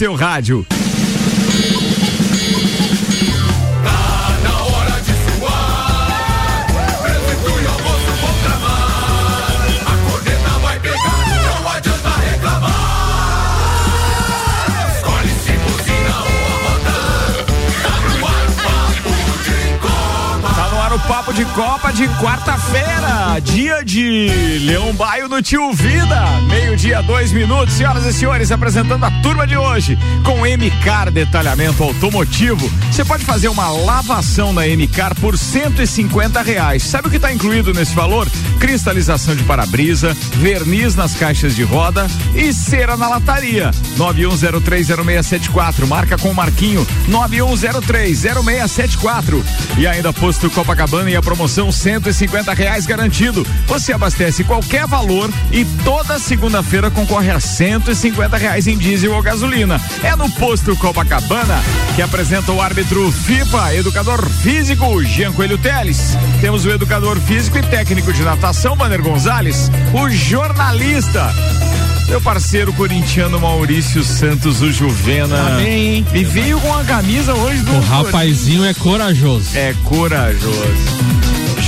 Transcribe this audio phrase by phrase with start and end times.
[0.00, 0.79] seu rádio.
[21.40, 26.20] De Copa de quarta-feira, dia de Leão Baio no Tio Vida.
[26.50, 27.76] Meio-dia, dois minutos.
[27.76, 32.70] Senhoras e senhores, apresentando a turma de hoje com MCAR Detalhamento Automotivo.
[32.90, 36.82] Você pode fazer uma lavação na MCAR por 150 reais.
[36.82, 38.28] Sabe o que está incluído nesse valor?
[38.60, 43.70] Cristalização de para-brisa, verniz nas caixas de roda e cera na lataria.
[43.96, 45.86] 91030674.
[45.86, 49.42] Marca com o Marquinho 91030674.
[49.78, 53.46] E ainda posto Copacabana e a promoção 150 reais garantido.
[53.66, 59.80] Você abastece qualquer valor e toda segunda-feira concorre a 150 reais em diesel ou gasolina.
[60.02, 61.62] É no posto Copacabana
[61.96, 66.14] que apresenta o árbitro FIFA, educador físico Jean Coelho Teles.
[66.40, 71.32] Temos o educador físico e técnico de natação Vander Gonzalez, o jornalista
[72.08, 75.54] meu parceiro corintiano Maurício Santos, o Juvena.
[75.54, 76.04] Amém.
[76.12, 77.70] E veio com a camisa hoje do.
[77.70, 79.56] O rapazinho é corajoso.
[79.56, 81.19] É corajoso.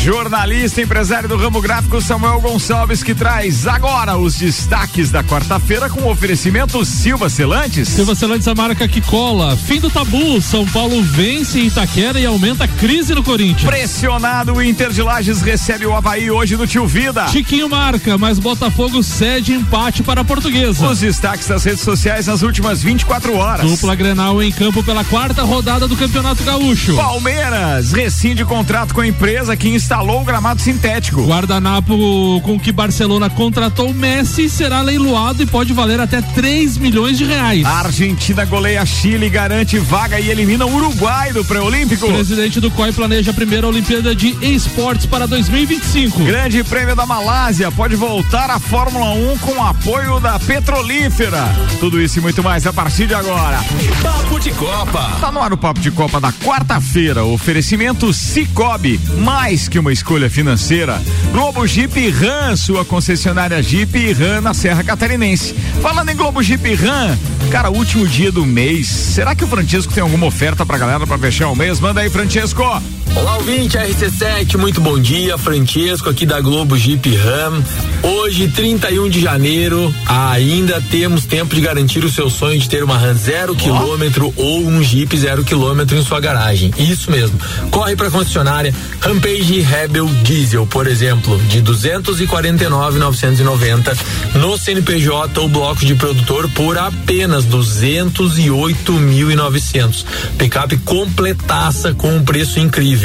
[0.02, 6.10] Jornalista, empresário do ramo gráfico Samuel Gonçalves que traz agora os destaques da quarta-feira com
[6.10, 7.86] oferecimento Silva Celantes.
[7.88, 9.56] Silva Celantes, a marca que cola.
[9.56, 10.42] Fim do tabu.
[10.42, 13.62] São Paulo vence em Itaquera e aumenta a crise no Corinthians.
[13.62, 17.28] Pressionado, o Inter de Lages recebe o Havaí hoje no Tio Vida.
[17.28, 20.84] Chiquinho marca, mas Botafogo cede empate para a Portuguesa.
[20.84, 23.70] Os destaques das redes sociais nas últimas 24 horas.
[23.70, 26.96] Dupla Grenal em campo pela quarta rodada do Campeonato Gaúcho.
[26.96, 31.22] Palmeiras rescinde contrato com a empresa que instalou instalou o gramado sintético.
[31.22, 37.26] Guardanapo com que Barcelona contratou Messi será leiloado e pode valer até 3 milhões de
[37.26, 37.62] reais.
[37.66, 42.06] A Argentina goleia Chile, garante vaga e elimina o Uruguai do pré-olímpico.
[42.06, 46.24] Presidente do COI planeja a primeira Olimpíada de Esportes para 2025.
[46.24, 51.54] Grande Prêmio da Malásia pode voltar à Fórmula 1 com apoio da Petrolífera.
[51.80, 53.60] Tudo isso e muito mais a partir de agora.
[54.02, 55.18] Papo de Copa.
[55.20, 57.24] Tá no ar o Papo de Copa da quarta-feira.
[57.24, 61.02] Oferecimento Cicobi, mais que uma escolha financeira.
[61.32, 65.54] Globo Jeep Ram, sua concessionária Jeep Ram na Serra Catarinense.
[65.82, 67.18] Falando em Globo Jeep Ram,
[67.50, 68.86] cara, último dia do mês.
[68.86, 71.80] Será que o Francesco tem alguma oferta pra galera pra fechar o mês?
[71.80, 72.62] Manda aí, Francesco.
[73.14, 75.36] Olá, ouvinte RC7, muito bom dia.
[75.36, 77.62] Francesco aqui da Globo Jeep Ram.
[78.02, 82.96] Hoje, 31 de janeiro, ainda temos tempo de garantir o seu sonho de ter uma
[82.96, 83.56] Ram zero oh.
[83.56, 86.70] quilômetro ou um Jeep zero quilômetro em sua garagem.
[86.78, 87.38] Isso mesmo.
[87.70, 93.94] Corre para concessionária Rampage Rebel Diesel, por exemplo, de 249,990
[94.36, 100.06] no CNPJ ou bloco de produtor por apenas 208.900.
[100.38, 103.01] Picape completaça com um preço incrível.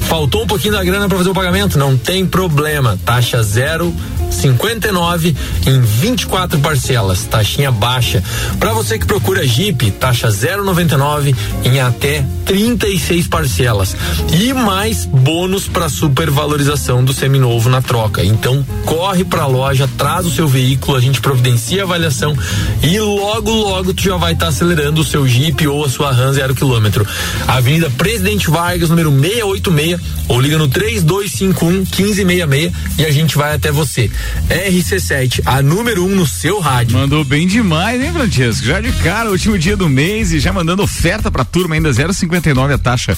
[0.00, 1.78] Faltou um pouquinho da grana para fazer o pagamento?
[1.78, 2.98] Não tem problema.
[3.04, 3.94] Taxa zero
[4.30, 5.34] 59
[5.66, 8.22] em 24 parcelas, taxinha baixa.
[8.58, 11.34] Para você que procura Jeep, taxa 0,99
[11.64, 13.96] em até 36 parcelas
[14.32, 18.24] e mais bônus para supervalorização do seminovo na troca.
[18.24, 22.36] Então corre para a loja, traz o seu veículo, a gente providencia a avaliação
[22.82, 26.12] e logo logo tu já vai estar tá acelerando o seu Jeep ou a sua
[26.12, 27.06] Ram zero quilômetro.
[27.46, 33.70] Avenida Presidente Vargas, número 686, ou liga no 3251 1566 e a gente vai até
[33.70, 34.10] você.
[34.48, 36.98] RC7, a número 1 um no seu rádio.
[36.98, 38.66] Mandou bem demais, hein, Francesco?
[38.66, 42.74] Já de cara, último dia do mês e já mandando oferta pra turma, ainda 0,59
[42.74, 43.16] a taxa.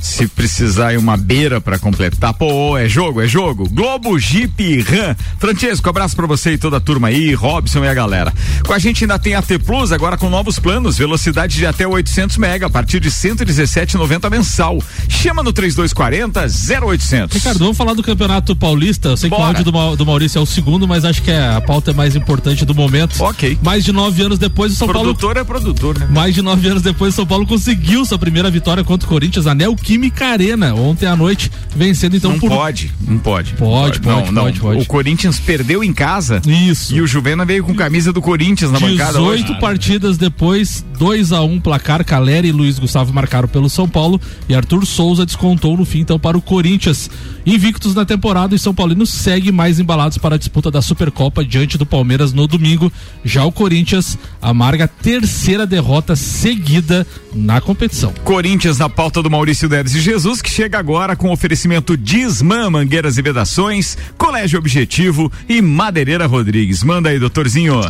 [0.00, 3.68] Se precisar ir uma beira para completar, pô, é jogo, é jogo.
[3.68, 5.16] Globo Jeep Ram.
[5.38, 8.32] Francesco, abraço pra você e toda a turma aí, Robson e a galera.
[8.64, 11.86] Com a gente ainda tem a T Plus, agora com novos planos, velocidade de até
[11.86, 14.78] 800 mega, a partir de 117,90 mensal.
[15.08, 16.46] Chama no 3240
[16.84, 17.34] 0800.
[17.34, 19.08] Ricardo, vamos falar do Campeonato Paulista.
[19.08, 19.42] Eu sei Bora.
[19.42, 21.92] que o áudio do, do Maurício é o segundo, mas acho que é, a pauta
[21.92, 23.18] é mais importante do momento.
[23.22, 23.58] Ok.
[23.62, 25.34] Mais de nove anos depois, o São produtor Paulo.
[25.34, 26.06] Produtor é produtor, né?
[26.10, 29.46] Mais de nove anos depois, o São Paulo conseguiu sua primeira vitória contra o Corinthians
[29.46, 32.50] na Neoquímica Arena, ontem à noite, vencendo então não por.
[32.50, 33.54] Pode, não pode.
[33.54, 34.62] Pode, pode, não, pode, não.
[34.62, 34.82] pode.
[34.82, 36.42] O Corinthians perdeu em casa.
[36.46, 36.94] Isso.
[36.94, 39.18] E o Juvena veio com camisa do Corinthians na 18 bancada.
[39.18, 42.04] 18 partidas depois, 2 a 1 um, placar.
[42.04, 46.18] Caleri e Luiz Gustavo marcaram pelo São Paulo e Arthur Souza descontou no fim então
[46.18, 47.10] para o Corinthians.
[47.44, 51.78] Invictos na temporada e São Paulino segue mais embalados para a disputa da Supercopa diante
[51.78, 52.92] do Palmeiras no domingo.
[53.24, 58.12] Já o Corinthians amarga a terceira derrota seguida na competição.
[58.24, 63.18] Corinthians na pauta do Maurício Neves e Jesus, que chega agora com oferecimento Disman, Mangueiras
[63.18, 66.82] e Vedações, Colégio Objetivo e Madeireira Rodrigues.
[66.82, 67.80] Manda aí, doutorzinho.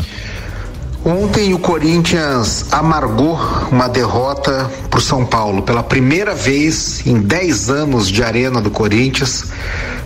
[1.06, 3.38] Ontem o Corinthians amargou
[3.70, 5.62] uma derrota para o São Paulo.
[5.62, 9.44] Pela primeira vez em 10 anos de arena do Corinthians,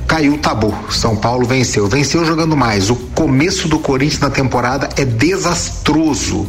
[0.07, 0.75] caiu o tabu.
[0.91, 1.89] São Paulo venceu.
[1.89, 2.91] Venceu jogando mais.
[2.91, 6.47] O começo do Corinthians na temporada é desastroso.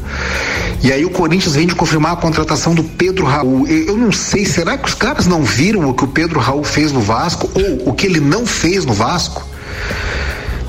[0.84, 3.66] E aí o Corinthians vem de confirmar a contratação do Pedro Raul.
[3.68, 6.92] Eu não sei, será que os caras não viram o que o Pedro Raul fez
[6.92, 9.48] no Vasco ou o que ele não fez no Vasco?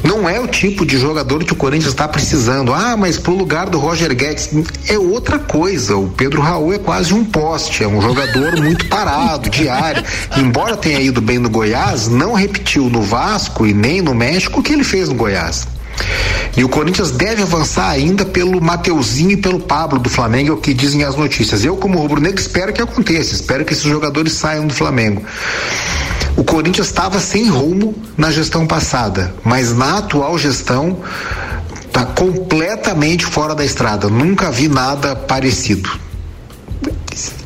[0.05, 2.73] Não é o tipo de jogador que o Corinthians está precisando.
[2.73, 4.51] Ah, mas pro lugar do Roger Guedes
[4.89, 5.97] é outra coisa.
[5.97, 10.03] O Pedro Raul é quase um poste, é um jogador muito parado, diário.
[10.37, 14.63] Embora tenha ido bem no Goiás, não repetiu no Vasco e nem no México o
[14.63, 15.67] que ele fez no Goiás.
[16.57, 20.59] E o Corinthians deve avançar ainda pelo Mateuzinho e pelo Pablo do Flamengo, é o
[20.59, 21.65] que dizem as notícias.
[21.65, 25.23] Eu, como rubro-negro, espero que aconteça, espero que esses jogadores saiam do Flamengo.
[26.37, 30.99] O Corinthians estava sem rumo na gestão passada, mas na atual gestão
[31.87, 34.09] está completamente fora da estrada.
[34.09, 35.91] Nunca vi nada parecido.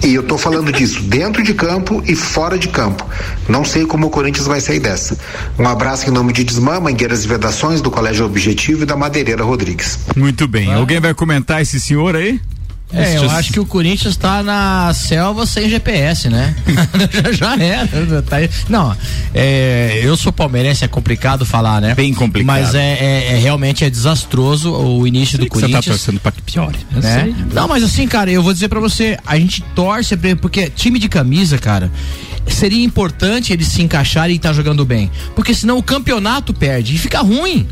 [0.03, 3.07] E eu estou falando disso dentro de campo e fora de campo.
[3.49, 5.19] Não sei como o Corinthians vai sair dessa.
[5.59, 9.43] Um abraço em nome de Desmã, Mangueiras e Vedações, do Colégio Objetivo e da Madeireira
[9.43, 9.99] Rodrigues.
[10.17, 10.73] Muito bem.
[10.73, 10.77] Ah.
[10.77, 12.41] Alguém vai comentar esse senhor aí?
[12.93, 16.55] É, eu acho que o Corinthians está na selva sem GPS, né?
[17.35, 18.23] já, era.
[18.23, 18.37] Tá
[18.69, 18.97] não,
[19.35, 21.95] é, eu sou palmeirense, é complicado falar, né?
[21.95, 22.47] Bem complicado.
[22.47, 25.85] Mas é, é, é realmente é desastroso o início do Corinthians.
[25.85, 26.79] Você tá torcendo para que piore.
[26.93, 27.35] Né?
[27.53, 31.09] Não, mas assim, cara, eu vou dizer para você, a gente torce porque time de
[31.09, 31.91] camisa, cara,
[32.47, 36.95] seria importante eles se encaixarem e estar tá jogando bem, porque senão o campeonato perde
[36.95, 37.67] e fica ruim.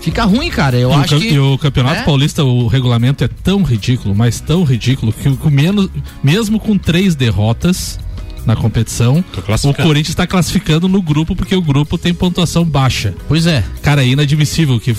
[0.00, 0.76] Fica ruim, cara.
[0.76, 1.28] Eu e acho o, que.
[1.28, 2.04] E o Campeonato é?
[2.04, 5.88] Paulista, o regulamento é tão ridículo, mas tão ridículo, que com menos,
[6.22, 7.98] mesmo com três derrotas
[8.46, 9.22] na competição,
[9.64, 13.14] o Corinthians está classificando no grupo porque o grupo tem pontuação baixa.
[13.28, 13.62] Pois é.
[13.82, 14.96] Cara, é inadmissível que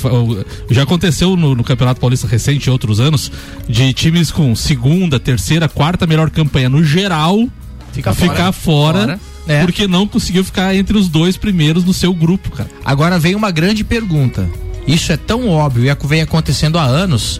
[0.69, 3.31] já aconteceu no, no, Campeonato Paulista recente, outros anos,
[3.67, 7.47] de times com segunda, terceira, quarta melhor campanha no geral
[7.91, 9.63] ficar fora, fora, fora é.
[9.63, 12.69] porque não conseguiu ficar entre os dois primeiros no seu grupo, cara.
[12.85, 14.47] Agora vem uma grande pergunta.
[14.87, 17.39] Isso é tão óbvio e vem acontecendo há anos.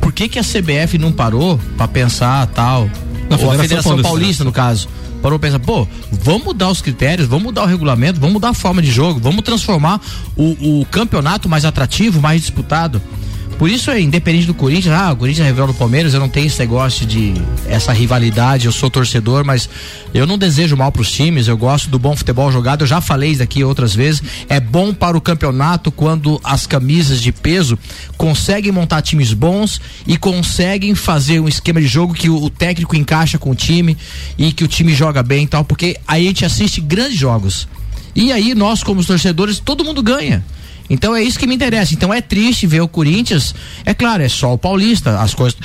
[0.00, 2.90] Por que, que a CBF não parou para pensar tal?
[3.28, 4.88] Na Ou a Federação Paulista, Paulista no caso
[5.22, 8.80] parou pensar, pô, vamos mudar os critérios, vamos mudar o regulamento, vamos mudar a forma
[8.80, 10.00] de jogo, vamos transformar
[10.36, 13.00] o, o campeonato mais atrativo, mais disputado.
[13.58, 16.28] Por isso é independente do Corinthians, ah, o Corinthians é rival do Palmeiras, eu não
[16.28, 17.34] tenho esse negócio de
[17.66, 19.68] essa rivalidade, eu sou torcedor, mas
[20.14, 23.00] eu não desejo mal para os times, eu gosto do bom futebol jogado, eu já
[23.00, 27.76] falei isso aqui outras vezes, é bom para o campeonato quando as camisas de peso
[28.16, 32.94] conseguem montar times bons e conseguem fazer um esquema de jogo que o, o técnico
[32.94, 33.98] encaixa com o time
[34.38, 37.66] e que o time joga bem e tal, porque aí a gente assiste grandes jogos.
[38.14, 40.44] E aí nós como torcedores, todo mundo ganha.
[40.90, 41.94] Então é isso que me interessa.
[41.94, 43.54] Então é triste ver o Corinthians.
[43.84, 45.20] É claro, é só o Paulista.
[45.20, 45.58] As coisas.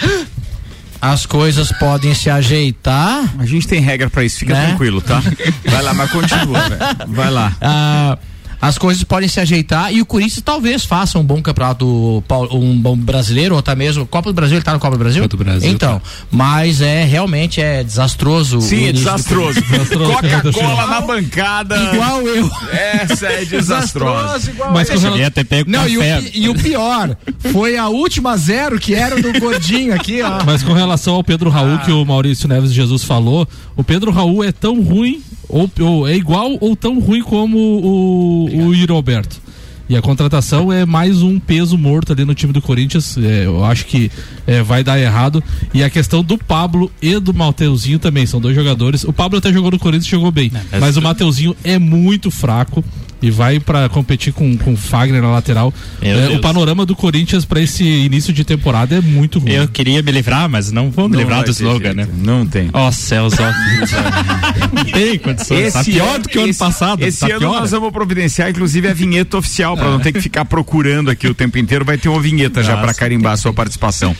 [1.01, 3.33] As coisas podem se ajeitar.
[3.37, 4.67] A gente tem regra para isso, fica né?
[4.67, 5.21] tranquilo, tá?
[5.65, 6.81] Vai lá, mas continua, velho.
[7.09, 7.53] Vai lá.
[7.61, 8.17] Ah,
[8.63, 12.95] as coisas podem se ajeitar e o Corinthians talvez faça um bom campeonato, um bom
[12.95, 15.21] brasileiro, ou até mesmo Copa do Brasil, ele tá no Copa do Brasil?
[15.21, 15.69] Copa do Brasil.
[15.69, 16.05] Então, tá.
[16.32, 18.62] mas é realmente é desastroso.
[18.62, 19.62] Sim, é desastroso.
[19.62, 21.75] Coca-Cola na bancada.
[21.75, 22.50] Igual eu.
[22.72, 24.53] Essa é desastrosa.
[24.72, 24.98] mas eu.
[24.98, 25.25] Relação...
[25.25, 26.01] Até pego Não, e o,
[26.34, 27.17] e o, pior,
[27.51, 30.41] foi a última zero que era do gordinho aqui, ó.
[30.46, 31.79] Mas com relação ao Pedro Raul, ah.
[31.79, 35.22] que o Maurício Neves Jesus falou, o Pedro Raul é tão ruim
[35.53, 39.41] ou, ou, é igual ou tão ruim como o, o Yuri Alberto.
[39.89, 43.17] E a contratação é mais um peso morto ali no time do Corinthians.
[43.17, 44.10] É, eu acho que
[44.48, 45.43] é, vai dar errado.
[45.74, 48.25] E a questão do Pablo e do Mateuzinho também.
[48.25, 49.03] São dois jogadores.
[49.03, 50.51] O Pablo até jogou no Corinthians e jogou bem.
[50.72, 52.83] É, mas o Mateuzinho é muito fraco
[53.24, 55.74] e vai para competir com com Fagner na lateral.
[56.01, 59.53] É, o panorama do Corinthians para esse início de temporada é muito ruim.
[59.53, 62.08] Eu queria me livrar, mas não vou me não livrar do slogan, né?
[62.18, 62.70] Não tem.
[62.74, 63.50] Ó oh, céus, ó.
[64.75, 65.68] não tem condições.
[65.68, 67.01] Esse tá pior do que o ano passado.
[67.01, 67.62] Esse tá ano pior.
[67.62, 71.34] nós vamos providenciar, inclusive, a vinheta oficial, para não ter que ficar procurando aqui o
[71.34, 71.86] tempo inteiro.
[71.86, 74.13] Vai ter uma vinheta Nossa, já para carimbar a sua participação.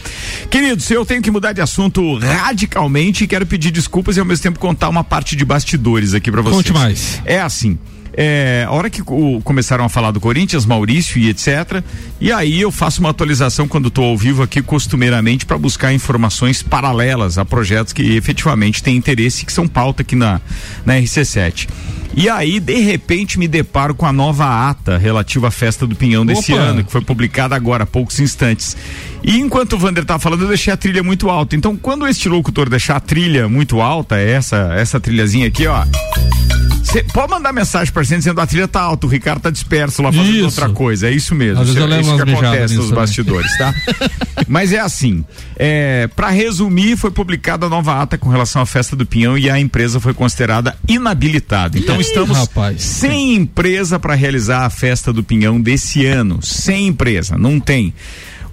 [0.50, 4.44] Queridos, eu tenho que mudar de assunto radicalmente e quero pedir desculpas e ao mesmo
[4.44, 6.56] tempo contar uma parte de bastidores aqui para vocês.
[6.56, 7.22] Conte mais.
[7.26, 7.78] É assim.
[8.16, 11.84] É, a hora que o, começaram a falar do Corinthians, Maurício e etc.
[12.22, 16.62] E aí eu faço uma atualização quando estou ao vivo aqui, costumeiramente, para buscar informações
[16.62, 20.40] paralelas a projetos que efetivamente têm interesse e que são pauta aqui na,
[20.86, 21.68] na RC7.
[22.16, 26.24] E aí, de repente, me deparo com a nova ata relativa à festa do Pinhão
[26.24, 26.62] desse Opa.
[26.62, 28.78] ano, que foi publicada agora há poucos instantes.
[29.24, 31.56] E enquanto o Vander tá falando, eu deixei a trilha muito alta.
[31.56, 35.84] Então, quando este locutor deixar a trilha muito alta, essa essa trilhazinha aqui, ó
[36.94, 40.04] Cê pode mandar mensagem pra gente dizendo a trilha tá alta, o Ricardo tá disperso
[40.04, 40.46] lá fazendo isso.
[40.46, 41.08] outra coisa.
[41.08, 41.60] É isso mesmo.
[41.60, 43.00] Às vezes eu é isso que acontece nos também.
[43.00, 43.74] bastidores, tá?
[44.48, 45.26] Mas é assim.
[45.58, 49.50] É, para resumir, foi publicada a nova ata com relação à festa do Pinhão e
[49.50, 51.80] a empresa foi considerada inabilitada.
[51.80, 52.84] Então estamos rapaz.
[52.84, 56.44] sem empresa para realizar a festa do Pinhão desse ano.
[56.44, 57.92] Sem empresa, não tem.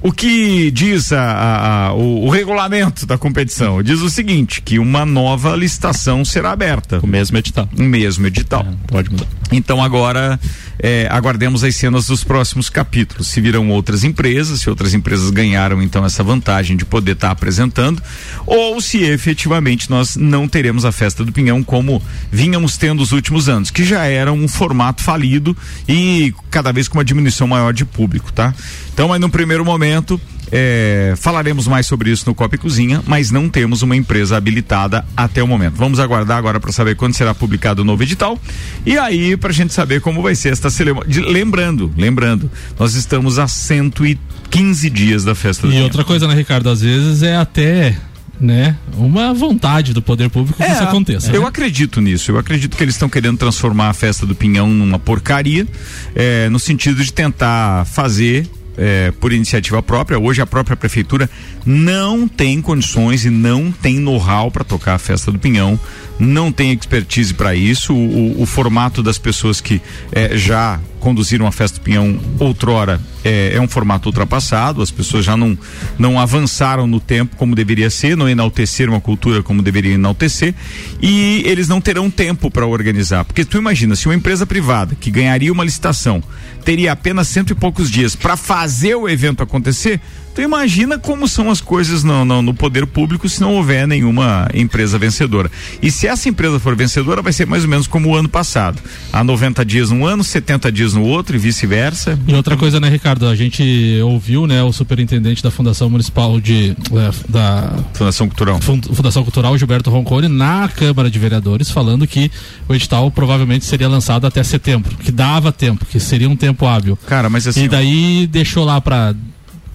[0.03, 3.83] O que diz a, a, a, o, o, regulamento da competição?
[3.83, 7.01] Diz o seguinte: que uma nova licitação será aberta.
[7.03, 7.69] O mesmo edital.
[7.79, 8.67] O mesmo edital.
[8.67, 9.27] É, pode mudar.
[9.53, 10.41] Então agora
[10.79, 13.27] é, aguardemos as cenas dos próximos capítulos.
[13.27, 17.33] Se viram outras empresas, se outras empresas ganharam então essa vantagem de poder estar tá
[17.33, 18.03] apresentando,
[18.47, 22.03] ou se efetivamente nós não teremos a festa do Pinhão como
[22.33, 25.55] vínhamos tendo os últimos anos, que já era um formato falido
[25.87, 28.55] e cada vez com uma diminuição maior de público, tá?
[29.01, 30.21] Então, mas no primeiro momento,
[30.53, 35.07] é, falaremos mais sobre isso no Copa e Cozinha, mas não temos uma empresa habilitada
[35.17, 35.73] até o momento.
[35.77, 38.39] Vamos aguardar agora para saber quando será publicado o novo edital
[38.85, 41.09] e aí para a gente saber como vai ser esta cerimônia.
[41.27, 46.69] Lembrando, lembrando, nós estamos a 115 dias da festa do E outra coisa, né, Ricardo?
[46.69, 47.97] Às vezes é até
[48.39, 51.33] né, uma vontade do poder público é, que isso aconteça.
[51.33, 51.49] Eu né?
[51.49, 52.33] acredito nisso.
[52.33, 55.67] Eu acredito que eles estão querendo transformar a festa do Pinhão numa porcaria,
[56.15, 58.47] é, no sentido de tentar fazer
[58.81, 60.19] é, por iniciativa própria.
[60.19, 61.29] Hoje a própria prefeitura
[61.67, 65.79] não tem condições e não tem know-how para tocar a festa do Pinhão,
[66.19, 67.93] não tem expertise para isso.
[67.93, 73.01] O, o, o, formato das pessoas que é, já conduziram a festa do Pinhão outrora
[73.25, 75.59] é, é, um formato ultrapassado, as pessoas já não,
[75.99, 80.55] não avançaram no tempo como deveria ser, não enalteceram a cultura como deveria enaltecer
[81.03, 83.25] e eles não terão tempo para organizar.
[83.25, 86.23] Porque tu imagina, se uma empresa privada que ganharia uma licitação
[86.65, 90.01] teria apenas cento e poucos dias para fazer o evento acontecer,
[90.35, 94.49] Tu imagina como são as coisas no, no, no, poder público se não houver nenhuma
[94.55, 95.51] empresa vencedora.
[95.83, 98.81] E se essa empresa for vencedora, vai ser mais ou menos como o ano passado.
[99.13, 102.19] Há 90 dias num ano, 70 dias no outro e vice-versa.
[102.27, 103.27] E outra coisa, né, Ricardo?
[103.27, 106.77] A gente ouviu, né, o superintendente da Fundação Municipal de.
[106.93, 108.61] É, da Fundação Cultural.
[108.61, 112.31] Fundação Cultural, Gilberto Roncone, na Câmara de Vereadores, falando que
[112.69, 116.99] o edital provavelmente seria lançado até setembro, que dava tempo, que seria um tempo hábil.
[117.07, 117.65] Cara, mas assim.
[117.65, 119.15] E daí deixou lá para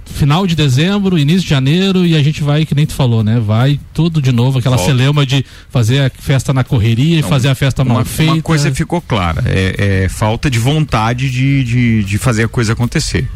[0.06, 3.40] final de dezembro, início de janeiro e a gente vai, que nem tu falou, né?
[3.40, 4.92] Vai tudo de novo, aquela Volta.
[4.92, 8.34] celeuma de fazer a festa na correria Não, e fazer a festa mal uma, feita.
[8.34, 12.74] Uma coisa ficou clara, é, é falta de vontade de, de, de, fazer a coisa
[12.74, 13.28] acontecer.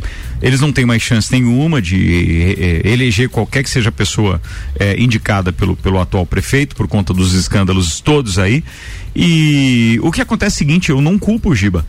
[0.41, 4.41] Eles não têm mais chance nenhuma de é eleger qualquer que seja a pessoa
[4.79, 8.63] é, indicada pelo, pelo atual prefeito, por conta dos escândalos todos aí.
[9.15, 11.85] E o que acontece é o seguinte, eu não culpo o Giba.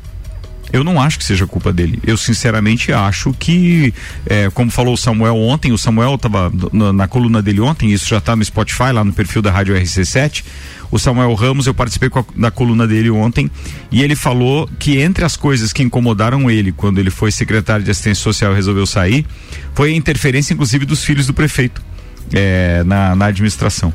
[0.72, 1.98] Eu não acho que seja culpa dele.
[2.06, 3.92] Eu sinceramente acho que,
[4.26, 8.08] é, como falou o Samuel ontem, o Samuel estava na, na, coluna dele ontem, isso
[8.08, 10.44] já está no Spotify, lá no perfil da Rádio RC7.
[10.90, 13.50] O Samuel Ramos, eu participei da coluna dele ontem
[13.92, 17.90] e ele falou que entre as coisas que incomodaram ele quando ele foi secretário de
[17.90, 19.24] assistência social e resolveu sair,
[19.74, 21.80] foi a interferência, inclusive, dos filhos do prefeito
[22.32, 23.92] é, na, na administração.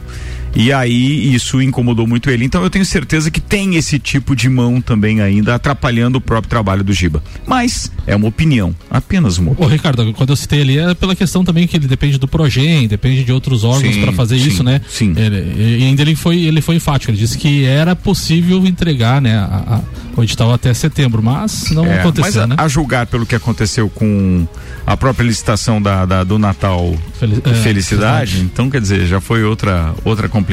[0.56, 2.46] E aí isso incomodou muito ele.
[2.46, 6.50] Então eu tenho certeza que tem esse tipo de mão também ainda atrapalhando o próprio
[6.50, 7.22] trabalho do Giba.
[7.46, 9.70] Mas é uma opinião, apenas uma opinião.
[9.70, 12.88] Ô Ricardo, quando eu citei ali é pela questão também que ele depende do Progen,
[12.88, 14.80] depende de outros órgãos para fazer sim, isso, né?
[14.88, 15.14] Sim.
[15.18, 19.38] Ele, e ainda ele foi, ele foi enfático, ele disse que era possível entregar, né,
[19.38, 19.82] a, a,
[20.16, 22.56] o edital até setembro, mas não é, aconteceu, mas a, né?
[22.58, 24.48] A julgar pelo que aconteceu com
[24.88, 29.44] a própria licitação da, da do Natal Fel, é, Felicidade, então quer dizer, já foi
[29.44, 30.45] outra outra complicação.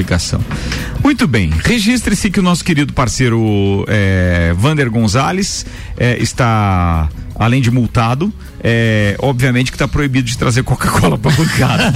[1.03, 7.71] Muito bem, registre-se que o nosso querido parceiro é, Vander Gonzalez é, está além de
[7.71, 11.93] multado, é, obviamente que está proibido de trazer Coca-Cola para bancada.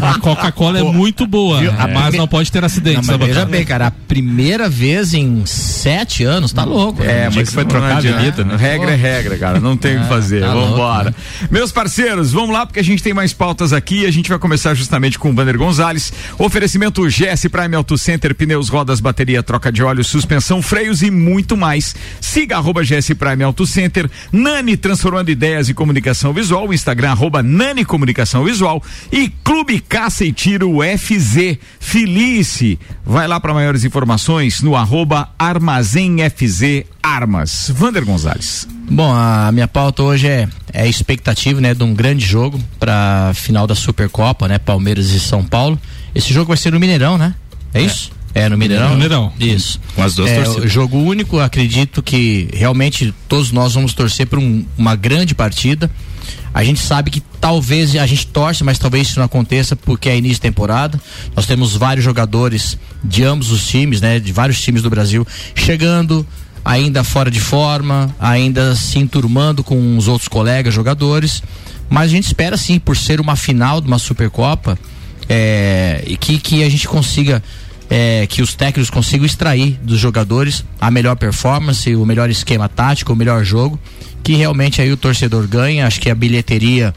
[0.02, 1.92] a Coca-Cola é muito boa, é.
[1.92, 3.06] mas não pode ter acidentes.
[3.06, 7.02] Não, veja bem, cara, a primeira vez em sete anos, tá louco.
[7.02, 8.56] É, mas foi trocar de vida, né?
[8.56, 10.40] Regra é regra, cara, não tem o que é, fazer.
[10.40, 11.10] Tá vamos embora.
[11.10, 11.48] Né?
[11.50, 14.04] Meus parceiros, vamos lá porque a gente tem mais pautas aqui.
[14.04, 16.12] A gente vai começar justamente com o Banner Gonzalez.
[16.38, 21.56] Oferecimento GS Prime Auto Center, pneus, rodas, bateria, troca de óleo, suspensão, freios e muito
[21.56, 21.94] mais.
[22.20, 24.10] Siga arroba GS Prime Auto Center.
[24.32, 28.82] Nani transformando ideias e comunicação visual, Instagram arroba Nani Comunicação Visual
[29.12, 32.78] e Clube Caça e Tiro FZ Felice.
[33.04, 37.70] Vai lá para maiores informações no arroba Armazém FZ Armas.
[37.74, 38.66] Vander Gonzalez.
[38.90, 43.66] Bom, a minha pauta hoje é, é expectativa, né, de um grande jogo para final
[43.66, 45.78] da Supercopa, né, Palmeiras e São Paulo.
[46.14, 47.34] Esse jogo vai ser no Mineirão, né?
[47.72, 47.84] É, é.
[47.84, 48.17] isso?
[48.34, 48.90] É, no Mineirão?
[48.90, 49.32] No Mineirão.
[49.38, 49.80] Isso.
[49.94, 50.72] Com as duas é, torcidas.
[50.72, 55.90] Jogo único, acredito que realmente todos nós vamos torcer por um, uma grande partida.
[56.52, 60.16] A gente sabe que talvez a gente torce, mas talvez isso não aconteça porque é
[60.16, 61.00] início de temporada.
[61.34, 64.18] Nós temos vários jogadores de ambos os times, né?
[64.18, 66.26] De vários times do Brasil chegando
[66.64, 71.42] ainda fora de forma, ainda se enturmando com os outros colegas jogadores.
[71.88, 74.78] Mas a gente espera sim, por ser uma final de uma Supercopa,
[75.28, 77.42] é, que, que a gente consiga
[77.90, 83.12] é, que os técnicos consigam extrair dos jogadores a melhor performance, o melhor esquema tático,
[83.12, 83.78] o melhor jogo,
[84.22, 85.86] que realmente aí o torcedor ganha.
[85.86, 86.94] Acho que a bilheteria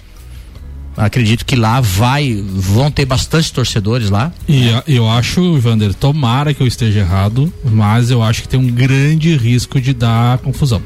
[0.97, 4.31] acredito que lá vai vão ter bastante torcedores lá.
[4.47, 8.67] E eu acho, Vander, tomara que eu esteja errado, mas eu acho que tem um
[8.67, 10.81] grande risco de dar confusão.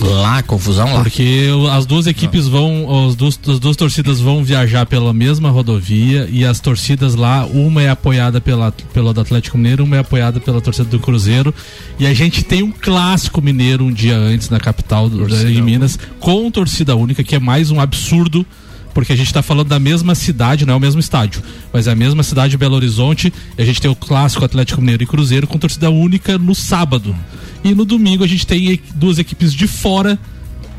[0.00, 1.00] Lá, confusão lá.
[1.00, 6.28] Porque as duas equipes vão, as duas, as duas torcidas vão viajar pela mesma rodovia
[6.30, 10.40] e as torcidas lá, uma é apoiada pela, pelo do Atlético Mineiro, uma é apoiada
[10.40, 11.54] pela torcida do Cruzeiro.
[11.98, 15.98] E a gente tem um clássico mineiro um dia antes na capital do, de Minas,
[16.20, 18.44] com torcida única, que é mais um absurdo
[18.96, 21.90] porque a gente está falando da mesma cidade, não é o mesmo estádio, mas é
[21.92, 23.30] a mesma cidade de Belo Horizonte.
[23.58, 27.14] E a gente tem o clássico Atlético Mineiro e Cruzeiro com torcida única no sábado.
[27.66, 30.18] E no domingo a gente tem duas equipes de fora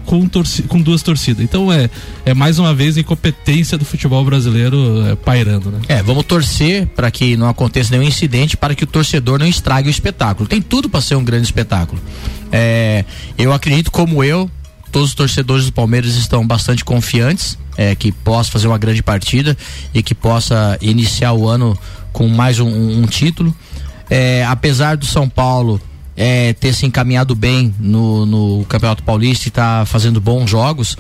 [0.06, 0.28] com,
[0.70, 1.44] com duas torcidas.
[1.44, 1.90] Então é,
[2.26, 5.82] é mais uma vez a incompetência do futebol brasileiro é, pairando, né?
[5.90, 9.90] É, vamos torcer para que não aconteça nenhum incidente, para que o torcedor não estrague
[9.90, 10.48] o espetáculo.
[10.48, 12.02] Tem tudo para ser um grande espetáculo.
[12.52, 13.04] É,
[13.38, 14.50] eu acredito, como eu,
[14.94, 19.58] todos os torcedores do Palmeiras estão bastante confiantes é, que possa fazer uma grande partida
[19.94, 21.78] e que possa iniciar o ano
[22.14, 23.54] com mais um, um título.
[24.10, 25.82] É, apesar do São Paulo
[26.18, 30.98] é, ter se encaminhado bem no, no Campeonato Paulista e tá fazendo bons jogos,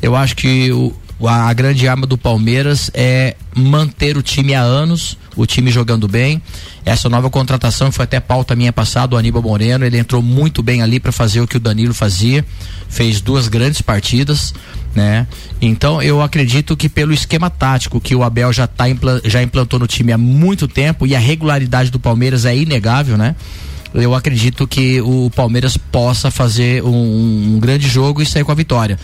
[0.00, 0.94] eu acho que o,
[1.26, 6.40] a grande arma do Palmeiras é manter o time há anos, o time jogando bem.
[6.86, 10.80] Essa nova contratação foi até pauta minha passada, o Aníbal Moreno, ele entrou muito bem
[10.80, 12.44] ali para fazer o que o Danilo fazia,
[12.88, 14.54] fez duas grandes partidas
[14.94, 15.26] né?
[15.60, 18.84] Então eu acredito que pelo esquema tático que o Abel já tá
[19.24, 23.36] já implantou no time há muito tempo e a regularidade do Palmeiras é inegável, né?
[23.92, 28.54] Eu acredito que o Palmeiras possa fazer um, um grande jogo e sair com a
[28.54, 28.98] vitória.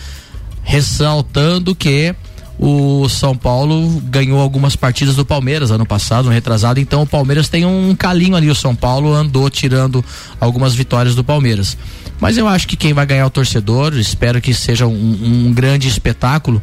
[0.63, 2.15] Ressaltando que
[2.59, 7.47] o São Paulo ganhou algumas partidas do Palmeiras ano passado, no retrasado, então o Palmeiras
[7.49, 10.03] tem um calinho ali, o São Paulo andou tirando
[10.39, 11.77] algumas vitórias do Palmeiras.
[12.19, 15.53] Mas eu acho que quem vai ganhar é o torcedor, espero que seja um, um
[15.53, 16.61] grande espetáculo.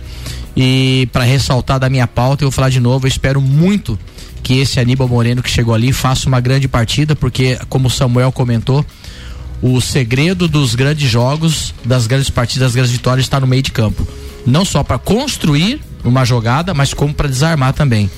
[0.57, 3.99] E para ressaltar da minha pauta, eu vou falar de novo, eu espero muito
[4.45, 8.31] que esse Aníbal Moreno que chegou ali faça uma grande partida, porque, como o Samuel
[8.31, 8.85] comentou,
[9.63, 13.73] o segredo dos grandes jogos, das grandes partidas, das grandes vitórias está no meio de
[13.73, 14.07] campo.
[14.47, 18.11] Não só para construir uma jogada, mas como para desarmar também.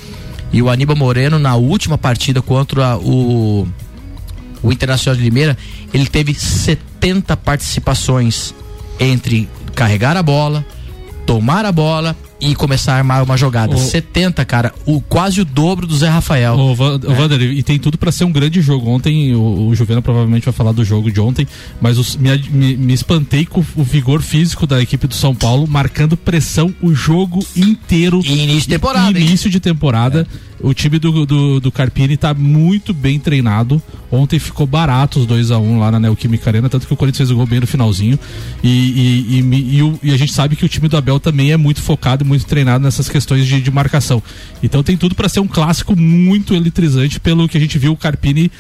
[0.53, 3.67] E o Aníbal Moreno, na última partida contra o
[4.63, 5.57] o Internacional de Limeira,
[5.95, 8.53] ele teve 70 participações
[8.99, 10.65] entre carregar a bola,
[11.25, 13.75] tomar a bola e começar a armar uma jogada.
[13.75, 13.79] O...
[13.79, 16.55] 70, cara, o quase o dobro do Zé Rafael.
[16.55, 17.15] O, Va é.
[17.15, 18.91] Vander, e tem tudo para ser um grande jogo.
[18.91, 21.47] Ontem, o, o Juvena provavelmente vai falar do jogo de ontem,
[21.81, 25.67] mas os, me, me, me, espantei com o vigor físico da equipe do São Paulo,
[25.67, 28.21] marcando pressão o jogo inteiro.
[28.25, 29.19] E início de temporada.
[29.19, 29.53] Início hein?
[29.53, 30.27] de temporada.
[30.43, 30.47] É.
[30.61, 33.81] O time do, do, do Carpini tá muito bem treinado.
[34.11, 36.97] Ontem ficou barato os 2 a 1 um lá na Neoquímica Arena, tanto que o
[36.97, 38.19] Corinthians fez o gol bem no finalzinho.
[38.63, 41.57] E, e, e, e, e a gente sabe que o time do Abel também é
[41.57, 44.23] muito focado muito treinado nessas questões de, de marcação.
[44.63, 47.97] Então tem tudo para ser um clássico muito eletrizante, pelo que a gente viu o
[47.97, 48.51] Carpini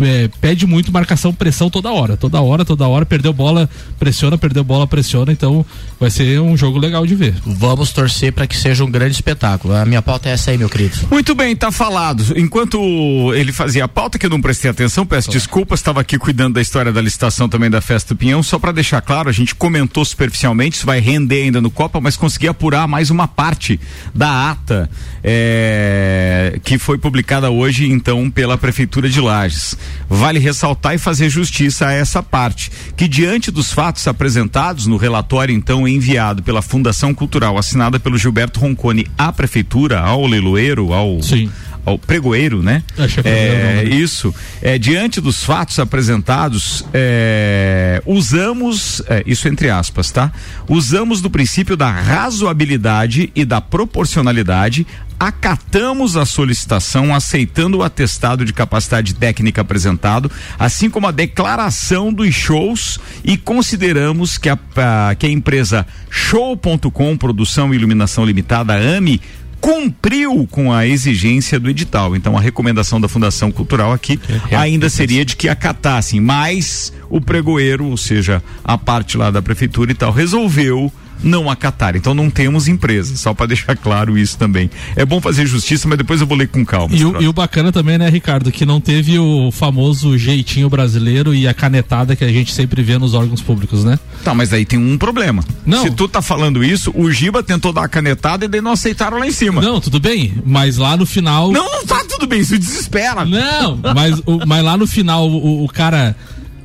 [0.00, 4.62] é, pede muito marcação, pressão toda hora, toda hora, toda hora, perdeu bola, pressiona, perdeu
[4.62, 5.64] bola, pressiona, então
[5.98, 7.34] vai ser um jogo legal de ver.
[7.44, 9.74] Vamos torcer para que seja um grande espetáculo.
[9.74, 10.96] A minha pauta é essa aí, meu querido.
[11.10, 12.24] Muito bem, tá falado.
[12.36, 15.32] Enquanto ele fazia a pauta que eu não prestei atenção, peço Tô.
[15.32, 18.72] desculpas, estava aqui cuidando da história da licitação também da Festa do Pinhão, só para
[18.72, 22.86] deixar claro, a gente comentou superficialmente, isso vai render ainda no Copa, mas consegui apurar
[22.86, 23.78] mais uma parte
[24.14, 24.90] da ata
[25.22, 29.76] é, que foi publicada hoje, então, pela Prefeitura de Lages.
[30.08, 35.54] Vale ressaltar e fazer justiça a essa parte, que diante dos fatos apresentados no relatório,
[35.54, 41.22] então, enviado pela Fundação Cultural, assinada pelo Gilberto Roncone à Prefeitura, ao leiloeiro, ao.
[41.22, 41.50] Sim
[41.84, 42.82] ao pregoeiro, né?
[43.24, 44.34] É, é, isso.
[44.60, 50.32] É, diante dos fatos apresentados, é, usamos, é, isso entre aspas, tá?
[50.68, 54.86] Usamos do princípio da razoabilidade e da proporcionalidade,
[55.18, 62.34] acatamos a solicitação, aceitando o atestado de capacidade técnica apresentado, assim como a declaração dos
[62.34, 69.20] shows e consideramos que a, a que a empresa Show.com Produção e Iluminação Limitada, AME,
[69.62, 72.16] cumpriu com a exigência do edital.
[72.16, 74.18] Então a recomendação da Fundação Cultural aqui
[74.50, 79.30] é, é, ainda seria de que acatassem, mas o pregoeiro, ou seja, a parte lá
[79.30, 81.96] da prefeitura e tal, resolveu não acatar.
[81.96, 84.70] Então não temos empresa, só para deixar claro isso também.
[84.96, 86.94] É bom fazer justiça, mas depois eu vou ler com calma.
[86.94, 91.34] E, o, e o bacana também, né, Ricardo, que não teve o famoso jeitinho brasileiro
[91.34, 93.98] e a canetada que a gente sempre vê nos órgãos públicos, né?
[94.24, 95.44] Tá, mas aí tem um problema.
[95.64, 95.82] Não.
[95.82, 99.18] Se tu tá falando isso, o Giba tentou dar a canetada e daí não aceitaram
[99.18, 99.60] lá em cima.
[99.60, 101.50] Não, tudo bem, mas lá no final.
[101.50, 103.24] Não, não tá tudo bem, isso desespera.
[103.24, 106.16] Não, mas, o, mas lá no final o, o cara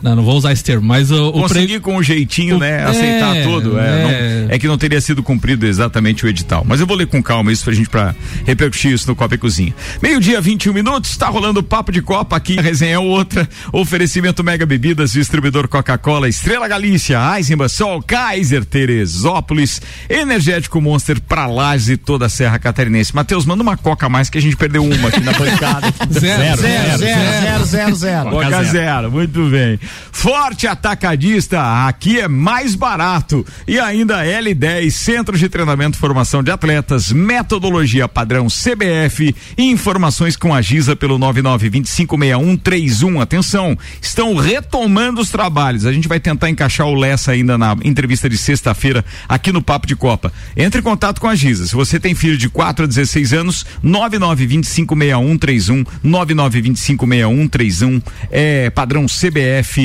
[0.02, 1.32] não, não vou usar esse termo, mas o.
[1.32, 1.80] Conseguir pre...
[1.80, 2.60] com um jeitinho, o...
[2.60, 2.84] né?
[2.84, 3.80] Aceitar é, tudo.
[3.80, 4.46] É, é.
[4.48, 6.64] Não, é, que não teria sido cumprido exatamente o edital.
[6.68, 9.38] Mas eu vou ler com calma isso pra gente pra repercutir isso no Copa e
[9.38, 9.74] Cozinha.
[10.02, 12.60] Meio-dia, 21 minutos, tá rolando papo de Copa aqui.
[12.60, 13.50] A resenha é outra.
[13.74, 21.90] Oferecimento Mega Bebidas, distribuidor Coca-Cola, Estrela Galícia, Eisenbach, Sol, Kaiser, Teresópolis, Energético Monster pra Lages
[21.90, 23.16] e toda a Serra Catarinense.
[23.16, 25.88] Matheus, manda uma Coca a mais que a gente perdeu uma aqui na bancada.
[26.12, 28.30] zero, zero, zero, zero, zero, zero.
[28.30, 29.80] Coca zero, muito bem.
[30.12, 33.45] Forte Atacadista, aqui é mais barato.
[33.67, 40.36] E ainda L10, Centro de Treinamento e Formação de Atletas, metodologia padrão CBF e informações
[40.36, 43.21] com a Giza pelo 99256131.
[43.21, 45.86] Atenção, estão retomando os trabalhos.
[45.86, 49.88] A gente vai tentar encaixar o Lessa ainda na entrevista de sexta-feira aqui no Papo
[49.88, 50.32] de Copa.
[50.56, 51.67] Entre em contato com a Giza.
[51.67, 59.77] Se você tem filho de 4 a 16 anos, 99256131, 99256131 é padrão CBF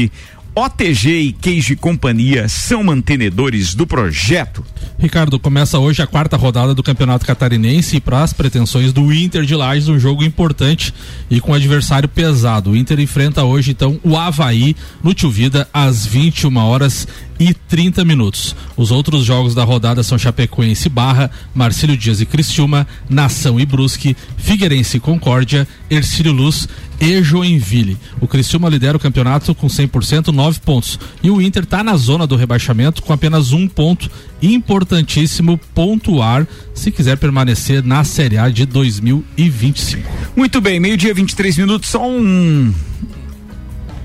[0.55, 4.63] OTG e Queijo Companhia são mantenedores do projeto.
[4.99, 9.45] Ricardo, começa hoje a quarta rodada do Campeonato Catarinense e para as pretensões do Inter
[9.45, 10.93] de Lages, um jogo importante
[11.31, 12.73] e com adversário pesado.
[12.73, 17.09] O Inter enfrenta hoje então o Havaí no Tio Vida às 21 horas
[17.51, 18.55] e 30 minutos.
[18.77, 24.17] Os outros jogos da rodada são Chapecoense Barra, Marcílio Dias e Cristiúma, Nação e Brusque,
[24.37, 26.69] Figueirense e Concórdia, Ercílio Luz
[27.01, 27.99] e Joinville.
[28.21, 30.99] O Criciúma lidera o campeonato com 100%, 9 pontos.
[31.23, 34.11] E o Inter está na zona do rebaixamento com apenas um ponto.
[34.41, 40.09] Importantíssimo pontuar se quiser permanecer na Série A de 2025.
[40.37, 41.91] Muito bem, meio-dia, 23 minutos.
[41.91, 42.73] Só um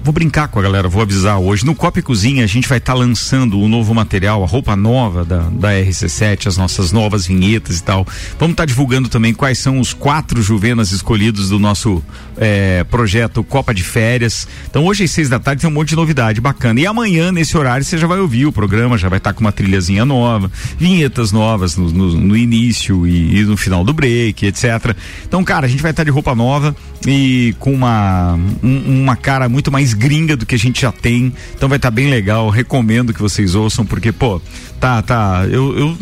[0.08, 1.66] Vou brincar com a galera, vou avisar hoje.
[1.66, 4.74] No Copa e Cozinha a gente vai estar tá lançando o novo material, a roupa
[4.74, 8.08] nova da, da RC7, as nossas novas vinhetas e tal.
[8.40, 12.02] Vamos estar tá divulgando também quais são os quatro Juvenas escolhidos do nosso
[12.38, 14.48] é, projeto Copa de Férias.
[14.70, 16.80] Então hoje às seis da tarde tem um monte de novidade bacana.
[16.80, 19.42] E amanhã, nesse horário, você já vai ouvir o programa, já vai estar tá com
[19.42, 24.46] uma trilhazinha nova, vinhetas novas no, no, no início e, e, no final do break,
[24.46, 24.96] etc.
[25.26, 26.74] Então, cara, a gente vai estar de roupa nova
[27.06, 31.34] e com uma, um, uma cara muito mais gringa do que a gente já tem.
[31.56, 32.50] Então vai estar tá bem legal.
[32.50, 34.42] Recomendo que vocês ouçam, porque, pô,
[34.80, 35.46] tá, tá.
[35.50, 35.98] Eu, eu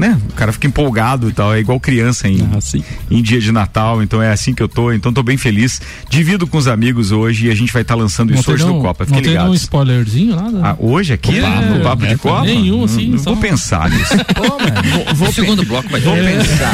[0.00, 0.18] né?
[0.30, 4.02] O cara fica empolgado e tal, é igual criança em, ah, em dia de Natal,
[4.02, 5.80] então é assim que eu tô, então tô bem feliz.
[6.08, 8.64] Divido com os amigos hoje e a gente vai estar tá lançando não isso hoje
[8.64, 9.04] no Copa.
[9.04, 9.44] Fiquem ligados.
[9.44, 10.60] Não um spoilerzinho, nada?
[10.62, 11.38] Ah, hoje aqui?
[11.38, 12.42] É, no Papo de Copa?
[12.42, 13.14] Nenhum, sim.
[13.16, 14.14] Vou pensar nisso.
[14.34, 16.72] vou, vou segundo bloco vai Vou pensar.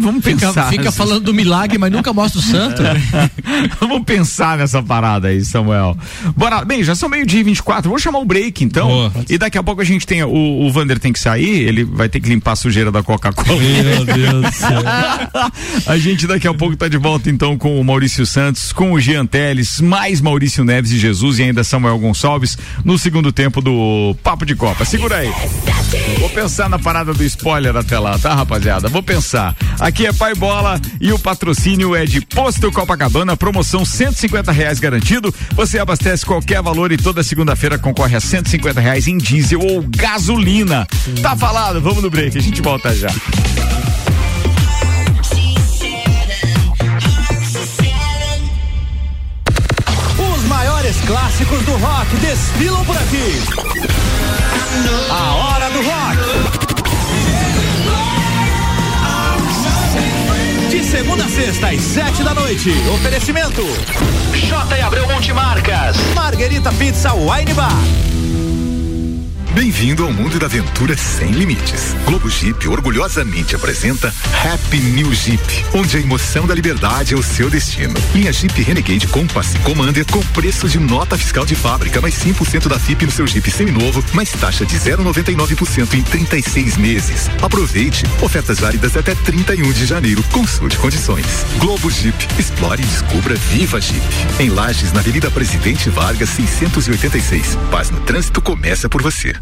[0.00, 0.48] Vamos pensar.
[0.52, 2.82] Fica, fica falando do milagre, mas nunca mostra o santo.
[3.80, 5.96] Vamos pensar nessa parada aí, Samuel.
[6.36, 7.88] Bora, bem, já são meio-dia e 24.
[7.88, 8.88] Vou chamar o break então.
[8.88, 9.12] Boa.
[9.28, 12.08] E daqui a pouco a gente tem o, o Vander tem que sair, ele vai
[12.08, 13.58] ter que limpar limpar a sujeira da Coca-Cola.
[13.58, 14.82] Meu Deus do céu.
[15.86, 19.00] a gente daqui a pouco tá de volta então com o Maurício Santos, com o
[19.00, 24.16] Jean Teles, mais Maurício Neves e Jesus e ainda Samuel Gonçalves no segundo tempo do
[24.22, 24.84] Papo de Copa.
[24.84, 25.30] Segura aí.
[26.18, 28.88] Vou pensar na parada do spoiler até lá, tá, rapaziada?
[28.88, 29.54] Vou pensar.
[29.78, 35.32] Aqui é Pai Bola e o patrocínio é de Posto Copacabana, promoção 150 reais garantido.
[35.52, 40.86] Você abastece qualquer valor e toda segunda-feira concorre a 150 reais em diesel ou gasolina.
[41.20, 41.80] Tá falado?
[41.80, 43.10] Vamos no break que a gente volta já.
[50.18, 53.42] Os maiores clássicos do rock desfilam por aqui.
[55.10, 56.16] A hora do rock.
[60.70, 62.70] De segunda a sexta, às sete da noite.
[62.94, 63.62] Oferecimento.
[64.32, 64.80] J.
[64.82, 65.98] Abreu Monte Marcas.
[66.14, 67.76] Marguerita Pizza Wine Bar.
[69.54, 71.94] Bem-vindo ao mundo da aventura sem limites.
[72.06, 74.12] Globo Jeep orgulhosamente apresenta
[74.42, 75.42] Happy New Jeep,
[75.74, 77.92] onde a emoção da liberdade é o seu destino.
[78.14, 82.78] Linha Jeep Renegade Compass Commander com preço de nota fiscal de fábrica, mais 5% da
[82.78, 87.28] FIP no seu Jeep seminovo, mais taxa de 0,99% em 36 meses.
[87.42, 88.04] Aproveite.
[88.22, 90.22] Ofertas válidas até 31 de janeiro.
[90.32, 91.26] Consulte condições.
[91.58, 92.16] Globo Jeep.
[92.38, 94.02] Explore e descubra Viva Jeep.
[94.40, 97.58] Em Lages, na Avenida Presidente Vargas, 686.
[97.70, 99.41] Paz no trânsito começa por você.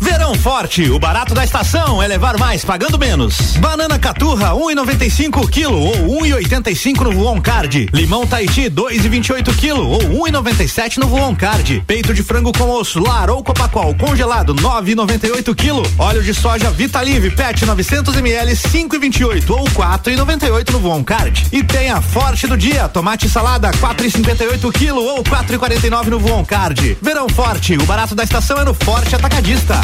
[0.00, 3.56] Verão forte, o barato da estação é levar mais pagando menos.
[3.56, 7.88] Banana caturra 1,95 quilo ou 1,85 no Voon Card.
[7.92, 11.82] Limão Tahiti 2,28 quilo ou 1,97 no Voon Card.
[11.86, 15.82] Peito de frango com osso lar ou copacol congelado 9,98 quilo.
[15.98, 21.46] Óleo de soja Vitalive PET 900 ml 5,28 ou 4,98 no Voon Card.
[21.52, 26.96] E tem a forte do dia, tomate salada 4,58 quilo ou 4,49 no Voon Card.
[27.00, 29.83] Verão forte, o barato da estação é no Forte Atacadista.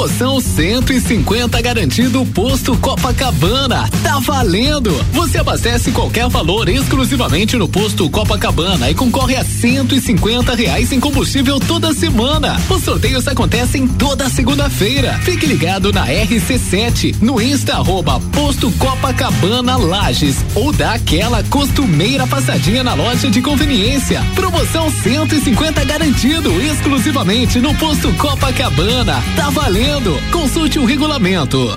[0.00, 3.86] Promoção 150 garantido posto Copacabana.
[4.02, 4.90] Tá valendo!
[5.12, 11.60] Você abastece qualquer valor exclusivamente no posto Copacabana e concorre a 150 reais em combustível
[11.60, 12.58] toda semana.
[12.70, 15.20] Os sorteios acontecem toda segunda-feira.
[15.22, 22.82] Fique ligado na RC7 no Insta arroba posto Copacabana Lages ou dá aquela costumeira passadinha
[22.82, 24.22] na loja de conveniência.
[24.34, 29.22] Promoção 150 garantido exclusivamente no posto Copacabana.
[29.36, 29.89] Tá valendo!
[30.30, 31.76] Consulte o regulamento.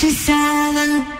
[0.00, 1.19] 57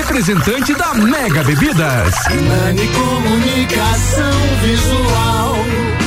[0.00, 2.14] representante da Mega Bebidas.
[2.94, 4.32] Comunicação
[4.62, 5.89] Visual.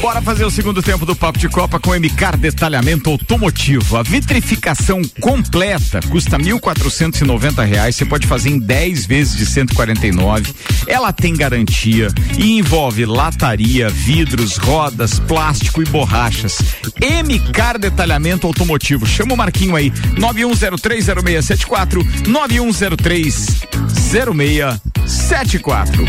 [0.00, 3.96] Bora fazer o segundo tempo do Papo de Copa com MCAR Detalhamento Automotivo.
[3.96, 6.52] A vitrificação completa custa R$
[7.66, 7.96] reais.
[7.96, 10.52] Você pode fazer em 10 vezes de 149.
[10.86, 16.58] Ela tem garantia e envolve lataria, vidros, rodas, plástico e borrachas.
[17.00, 19.06] MCAR Detalhamento Automotivo.
[19.06, 19.90] Chama o Marquinho aí.
[20.18, 23.62] 91030674 9103
[24.12, 26.04] 0674.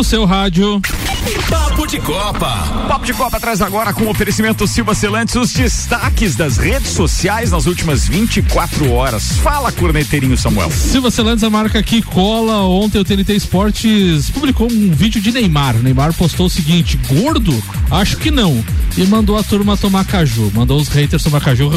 [0.00, 0.80] No seu rádio.
[1.90, 2.86] De Copa.
[2.86, 7.50] Papo de Copa traz agora com o oferecimento Silva Celantes os destaques das redes sociais
[7.50, 9.38] nas últimas 24 horas.
[9.38, 10.70] Fala, corneteirinho Samuel.
[10.70, 12.62] Silva Celantes, a marca que cola.
[12.62, 15.78] Ontem o TNT Esportes publicou um vídeo de Neymar.
[15.82, 17.60] Neymar postou o seguinte: gordo?
[17.90, 18.64] Acho que não.
[18.96, 20.52] E mandou a turma tomar caju.
[20.54, 21.70] Mandou os haters tomar caju.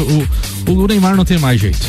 [0.66, 1.84] O, o Neymar não tem mais jeito.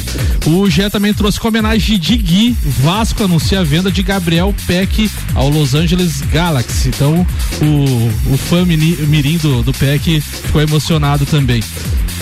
[0.47, 2.57] O Gé também trouxe com homenagem de Gui.
[2.63, 6.89] Vasco anuncia a venda de Gabriel Peck ao Los Angeles Galaxy.
[6.89, 7.25] Então,
[7.61, 11.63] o o fã mirim do, do PEC ficou emocionado também.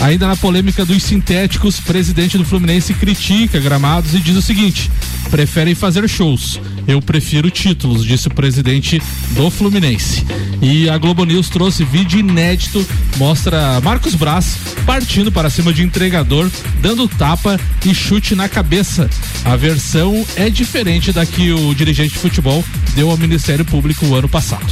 [0.02, 4.92] Ainda na polêmica dos sintéticos, presidente do Fluminense critica gramados e diz o seguinte:
[5.30, 6.60] preferem fazer shows.
[6.88, 10.26] Eu prefiro títulos, disse o presidente do Fluminense.
[10.62, 12.86] E a Globo News trouxe vídeo inédito,
[13.18, 16.50] mostra Marcos Braz partindo para cima de entregador,
[16.82, 19.10] dando tapa e chute na cabeça.
[19.46, 22.64] A versão é diferente da que o dirigente de futebol
[22.96, 24.66] deu ao Ministério Público o ano passado.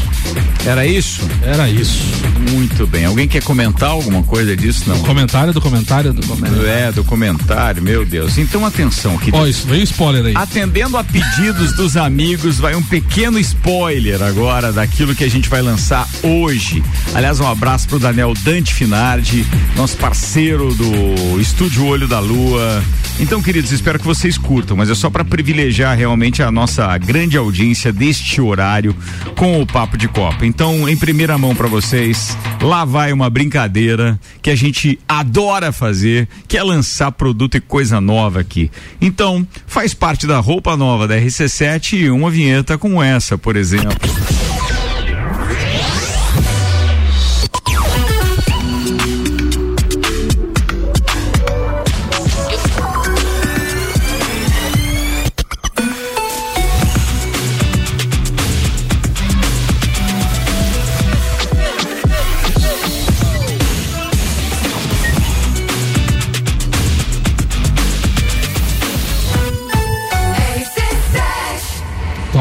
[0.65, 1.27] Era isso?
[1.43, 2.03] Era isso.
[2.51, 3.05] Muito bem.
[3.05, 4.83] Alguém quer comentar alguma coisa disso?
[4.87, 4.99] Não.
[4.99, 6.67] Comentário do comentário do comentário.
[6.67, 8.37] É, do comentário, meu Deus.
[8.37, 10.33] Então atenção, que Ó, isso veio spoiler aí.
[10.35, 15.61] Atendendo a pedidos dos amigos, vai um pequeno spoiler agora daquilo que a gente vai
[15.61, 16.83] lançar hoje.
[17.13, 22.83] Aliás, um abraço pro Daniel Dante Finardi, nosso parceiro do Estúdio Olho da Lua.
[23.19, 27.37] Então, queridos, espero que vocês curtam, mas é só para privilegiar realmente a nossa grande
[27.37, 28.95] audiência deste horário
[29.35, 30.43] com o Papo de Copa.
[30.43, 36.27] Então, em primeira mão para vocês, lá vai uma brincadeira que a gente adora fazer,
[36.47, 38.71] que é lançar produto e coisa nova aqui.
[38.99, 43.91] Então, faz parte da roupa nova da RC7 uma vinheta como essa, por exemplo.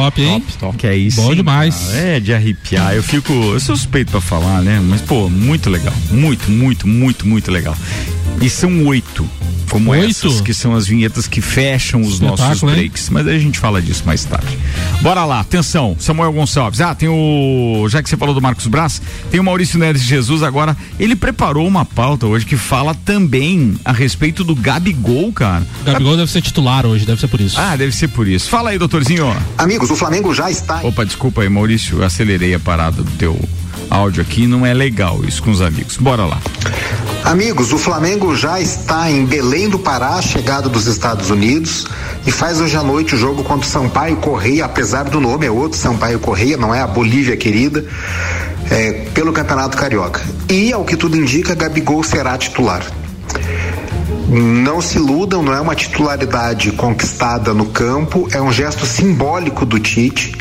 [0.01, 0.41] Top, hein?
[0.41, 0.79] Top, top.
[0.79, 1.21] Que é isso.
[1.21, 1.75] Bom demais.
[1.75, 1.99] cara?
[1.99, 2.95] É de arrepiar.
[2.95, 3.33] Eu fico.
[3.33, 4.81] Eu sou suspeito pra falar, né?
[4.83, 5.93] Mas, pô, muito legal.
[6.11, 7.77] Muito, muito, muito, muito legal.
[8.41, 9.29] E são oito.
[9.71, 10.27] Como Oito?
[10.27, 12.79] essas, que são as vinhetas que fecham os nossos Espetáculo, hein?
[12.79, 13.09] breaks.
[13.09, 14.59] Mas aí a gente fala disso mais tarde.
[15.01, 16.81] Bora lá, atenção, Samuel Gonçalves.
[16.81, 17.87] Ah, tem o.
[17.89, 20.77] Já que você falou do Marcos Braz, tem o Maurício Neres de Jesus agora.
[20.99, 25.65] Ele preparou uma pauta hoje que fala também a respeito do Gabigol, cara.
[25.85, 27.57] Gabigol deve ser titular hoje, deve ser por isso.
[27.61, 28.51] Ah, deve ser por isso.
[28.51, 29.33] Fala aí, doutorzinho.
[29.57, 30.81] Amigos, o Flamengo já está.
[30.83, 33.39] Opa, desculpa aí, Maurício, eu acelerei a parada do teu
[33.91, 35.97] áudio aqui, não é legal isso com os amigos.
[35.97, 36.41] Bora lá.
[37.25, 41.87] Amigos, o Flamengo já está em Belém do Pará, chegado dos Estados Unidos,
[42.27, 45.51] e faz hoje à noite o jogo contra o Sampaio Correia, apesar do nome, é
[45.51, 47.85] outro Sampaio Correia, não é a Bolívia querida,
[48.71, 50.23] é, pelo Campeonato Carioca.
[50.49, 52.83] E, ao que tudo indica, Gabigol será titular.
[54.29, 59.79] Não se iludam, não é uma titularidade conquistada no campo, é um gesto simbólico do
[59.79, 60.40] Tite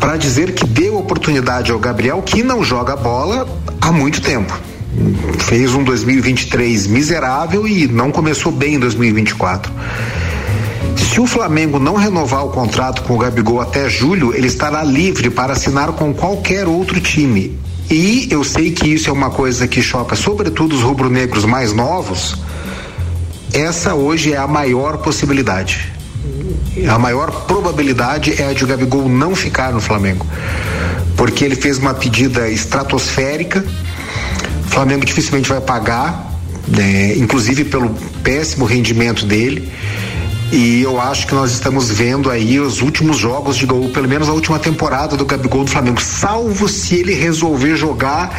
[0.00, 3.46] para dizer que deu oportunidade ao Gabriel, que não joga bola
[3.80, 4.58] há muito tempo.
[5.40, 9.70] Fez um 2023 miserável e não começou bem em 2024.
[10.96, 15.28] Se o Flamengo não renovar o contrato com o Gabigol até julho, ele estará livre
[15.28, 17.58] para assinar com qualquer outro time.
[17.90, 22.36] E eu sei que isso é uma coisa que choca, sobretudo os rubro-negros mais novos.
[23.52, 25.99] Essa hoje é a maior possibilidade.
[26.88, 30.26] A maior probabilidade é a de o Gabigol não ficar no Flamengo.
[31.16, 33.64] Porque ele fez uma pedida estratosférica.
[34.66, 36.32] O Flamengo dificilmente vai pagar,
[36.68, 37.90] né, inclusive pelo
[38.22, 39.70] péssimo rendimento dele.
[40.52, 44.28] E eu acho que nós estamos vendo aí os últimos jogos de gol, pelo menos
[44.28, 48.36] a última temporada do Gabigol do Flamengo, salvo se ele resolver jogar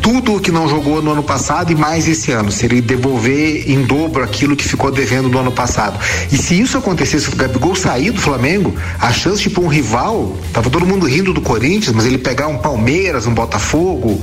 [0.00, 3.70] tudo o que não jogou no ano passado e mais esse ano, se ele devolver
[3.70, 5.98] em dobro aquilo que ficou devendo no ano passado.
[6.32, 9.68] E se isso acontecesse, se o Gabigol sair do Flamengo, a chance de pôr um
[9.68, 14.20] rival, tava todo mundo rindo do Corinthians, mas ele pegar um Palmeiras, um Botafogo,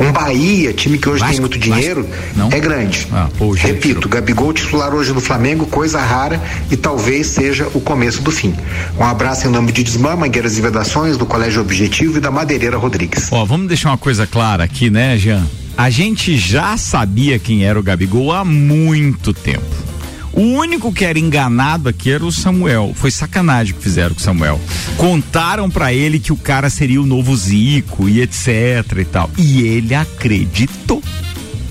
[0.00, 2.08] um Bahia, time que hoje tem muito dinheiro,
[2.50, 3.06] é grande.
[3.12, 8.30] Ah, Repito, Gabigol titular hoje no Flamengo, coisa rara e talvez seja o começo do
[8.30, 8.54] fim.
[8.98, 12.76] Um abraço em nome de Desmã, Mangueiras e Vedações, do Colégio Objetivo e da Madeireira
[12.76, 13.28] Rodrigues.
[13.30, 15.46] Ó, vamos deixar uma coisa clara aqui, né, Jean?
[15.76, 19.64] A gente já sabia quem era o Gabigol há muito tempo.
[20.32, 22.92] O único que era enganado aqui era o Samuel.
[22.94, 24.60] Foi sacanagem que fizeram com o Samuel.
[24.96, 28.48] Contaram pra ele que o cara seria o novo Zico e etc
[28.98, 29.30] e tal.
[29.36, 31.02] E ele acreditou.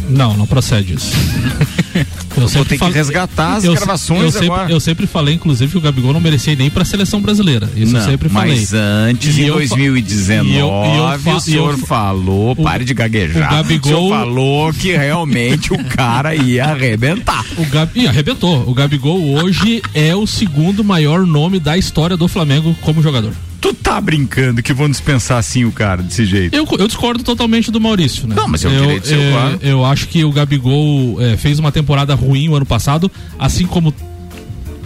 [0.09, 1.11] Não, não procede isso.
[2.37, 4.71] Eu vou ter que resgatar as eu, gravações eu sempre, agora.
[4.71, 7.67] eu sempre falei, inclusive, que o Gabigol não merecia nem pra seleção brasileira.
[7.75, 8.55] Isso Não, eu sempre falei.
[8.59, 10.97] mas antes, E em eu fa- 2019, e eu- e
[11.29, 13.51] eu o senhor e falou, pare de gaguejar.
[13.51, 17.43] o Gabigol- senhor falou que realmente o cara ia arrebentar.
[17.58, 18.69] O Gabi, Ih, arrebentou.
[18.69, 23.33] O Gabigol hoje é o segundo maior nome da história do Flamengo como jogador.
[23.67, 26.55] Tu tá brincando que vão dispensar assim o cara desse jeito?
[26.55, 28.33] Eu, eu discordo totalmente do Maurício, né?
[28.33, 29.59] Não, mas é o eu, direito seu, é, claro.
[29.61, 33.93] Eu acho que o Gabigol é, fez uma temporada ruim o ano passado, assim como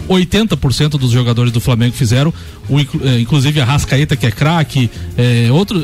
[0.10, 2.34] 80% dos jogadores do Flamengo fizeram,
[2.68, 5.80] o, eh, inclusive a Rascaeta, que é craque, é, outro.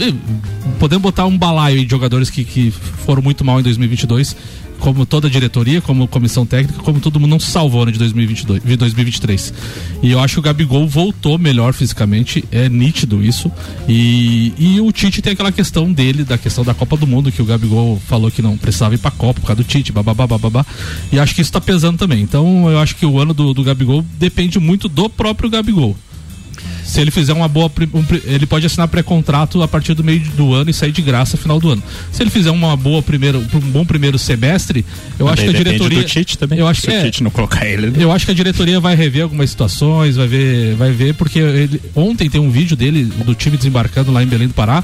[0.79, 2.71] Podemos botar um balaio de jogadores que, que
[3.05, 4.35] foram muito mal em 2022
[4.79, 8.63] como toda a diretoria, como comissão técnica, como todo mundo não salvou né, de 2022,
[8.63, 9.53] de 2023.
[10.01, 13.51] E eu acho que o Gabigol voltou melhor fisicamente, é nítido isso.
[13.87, 17.41] E, e o Tite tem aquela questão dele, da questão da Copa do Mundo, que
[17.41, 20.65] o Gabigol falou que não precisava ir pra Copa por causa do Tite, babá, babá.
[21.11, 22.21] E acho que isso tá pesando também.
[22.21, 25.95] Então eu acho que o ano do, do Gabigol depende muito do próprio Gabigol
[26.83, 27.71] se ele fizer uma boa.
[27.93, 31.37] Um, ele pode assinar pré-contrato a partir do meio do ano e sair de graça
[31.37, 31.83] no final do ano.
[32.11, 34.85] Se ele fizer uma boa primeira, um bom primeiro semestre,
[35.19, 36.01] eu acho que a diretoria.
[36.01, 36.59] Do Tite também.
[36.59, 38.01] Eu acho se que, o é, Tite não colocar ele.
[38.01, 41.81] Eu acho que a diretoria vai rever algumas situações, vai ver, vai ver, porque ele,
[41.95, 44.83] ontem tem um vídeo dele, do time desembarcando lá em Belém do Pará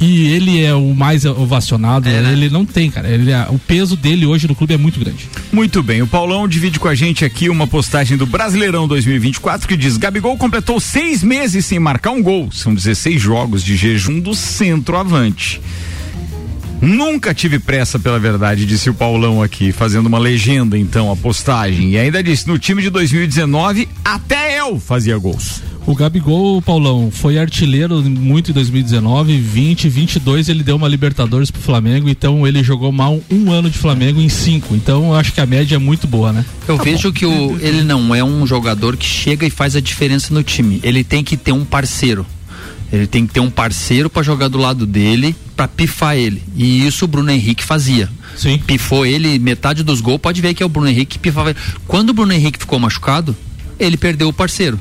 [0.00, 2.08] e ele é o mais ovacionado.
[2.08, 2.32] É, né?
[2.32, 3.08] Ele não tem, cara.
[3.08, 5.28] Ele é, o peso dele hoje no clube é muito grande.
[5.52, 6.02] Muito bem.
[6.02, 10.36] O Paulão divide com a gente aqui uma postagem do Brasileirão 2024 que diz: Gabigol
[10.36, 12.50] completou seis meses sem marcar um gol.
[12.52, 15.60] São 16 jogos de jejum do centroavante.
[16.80, 21.90] Nunca tive pressa pela verdade, disse o Paulão aqui, fazendo uma legenda então a postagem.
[21.90, 25.62] E ainda disse: no time de 2019, até eu fazia gols.
[25.88, 31.62] O Gabigol, Paulão, foi artilheiro muito em 2019, 20, 22 ele deu uma Libertadores pro
[31.62, 34.74] Flamengo, então ele jogou mal um ano de Flamengo em cinco.
[34.74, 36.44] Então eu acho que a média é muito boa, né?
[36.68, 37.14] Eu tá vejo bom.
[37.14, 40.78] que o, ele não é um jogador que chega e faz a diferença no time.
[40.82, 42.26] Ele tem que ter um parceiro.
[42.92, 46.42] Ele tem que ter um parceiro para jogar do lado dele, para pifar ele.
[46.56, 48.08] E isso o Bruno Henrique fazia.
[48.36, 48.58] Sim.
[48.58, 51.54] Pifou ele, metade dos gols, pode ver que é o Bruno Henrique que pifava.
[51.86, 53.36] Quando o Bruno Henrique ficou machucado,
[53.78, 54.78] ele perdeu o parceiro.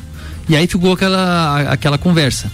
[0.48, 2.50] E aí ficou aquela, aquela conversa.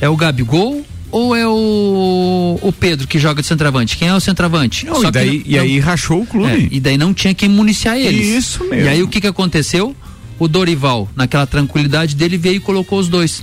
[0.00, 3.96] É o Gabigol ou é o, o Pedro que joga de centroavante?
[3.96, 4.84] Quem é o centroavante?
[4.86, 6.68] Não, e, daí, e aí rachou o clube.
[6.70, 8.26] É, e daí não tinha quem municiar eles.
[8.26, 8.86] Isso mesmo.
[8.86, 9.94] E aí o que que aconteceu?
[10.38, 13.42] O Dorival, naquela tranquilidade dele, veio e colocou os dois.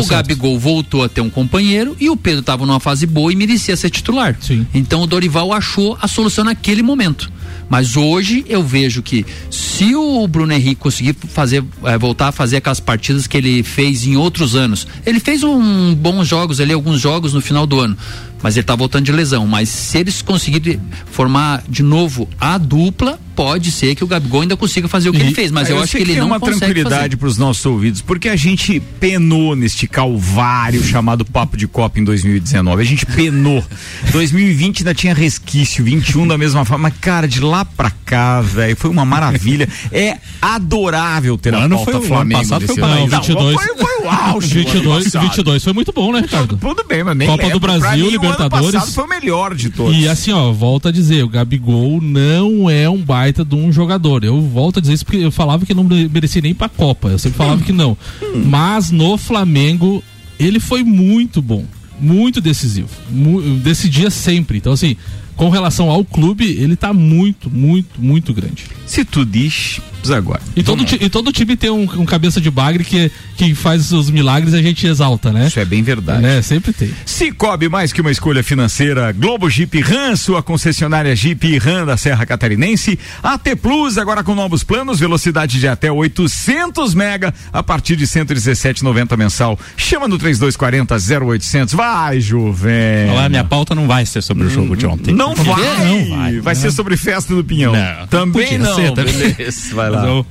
[0.00, 0.28] O certo.
[0.28, 3.76] Gabigol voltou a ter um companheiro e o Pedro estava numa fase boa e merecia
[3.76, 4.36] ser titular.
[4.40, 4.66] Sim.
[4.74, 7.30] Então o Dorival achou a solução naquele momento.
[7.68, 12.58] Mas hoje eu vejo que se o Bruno Henrique conseguir fazer, é, voltar a fazer
[12.58, 17.00] aquelas partidas que ele fez em outros anos, ele fez um bons jogos ali, alguns
[17.00, 17.96] jogos no final do ano,
[18.42, 19.46] mas ele está voltando de lesão.
[19.46, 24.56] Mas se eles conseguirem formar de novo a dupla, pode ser que o Gabigol ainda
[24.56, 26.28] consiga fazer o que e, ele fez, mas eu, eu acho que ele que não
[26.28, 31.68] uma tranquilidade para os nossos ouvidos, porque a gente penou neste calvário chamado Papo de
[31.68, 32.80] Copa em 2019.
[32.80, 33.62] A gente penou.
[34.10, 38.74] 2020 ainda tinha resquício, 21 da mesma forma, mas cara, de lá para cá, velho,
[38.76, 39.68] foi uma maravilha.
[39.92, 44.54] É adorável ter a pauta foi, Flamengo passado foi, não, 22, foi, foi o auge.
[44.54, 46.56] 22, 22 foi muito bom, né, Ricardo?
[46.56, 48.74] Tudo bem, mas nem Copa do Brasil, Libertadores.
[48.74, 49.96] O ano foi o melhor de todos.
[49.96, 54.24] E assim, ó, volta a dizer, o Gabigol não é um baita de um jogador.
[54.24, 57.08] Eu volto a dizer isso porque eu falava que não merecia nem pra Copa.
[57.08, 57.96] Eu sempre falava que não.
[58.44, 60.02] Mas no Flamengo,
[60.38, 61.64] ele foi muito bom.
[61.98, 62.90] Muito decisivo.
[63.10, 64.58] Mu decidia sempre.
[64.58, 64.96] Então, assim,
[65.36, 68.64] com relação ao clube, ele tá muito, muito, muito grande.
[68.86, 69.80] Se tu diz,
[70.14, 70.40] agora.
[70.54, 74.10] E todo, e todo time tem um, um, cabeça de bagre que, que faz os
[74.10, 75.46] milagres e a gente exalta, né?
[75.46, 76.22] Isso é bem verdade.
[76.22, 76.42] Né?
[76.42, 76.90] Sempre tem.
[77.04, 82.24] Cicobi, mais que uma escolha financeira, Globo Jeep Ram, sua concessionária Jeep Ram da Serra
[82.26, 88.06] Catarinense, AT Plus, agora com novos planos, velocidade de até 800 mega, a partir de
[88.06, 89.58] 117,90 mensal.
[89.76, 91.74] Chama no 3240 0800.
[91.74, 93.10] Vai, Juvem.
[93.10, 95.14] Olha, minha pauta não vai ser sobre o jogo de ontem.
[95.14, 95.84] Não vai.
[95.84, 96.40] Não vai.
[96.40, 97.72] Vai ser sobre festa do Pinhão.
[97.72, 98.06] Não.
[98.06, 98.74] Também não.
[98.74, 100.24] Ser, Beleza, vai lá.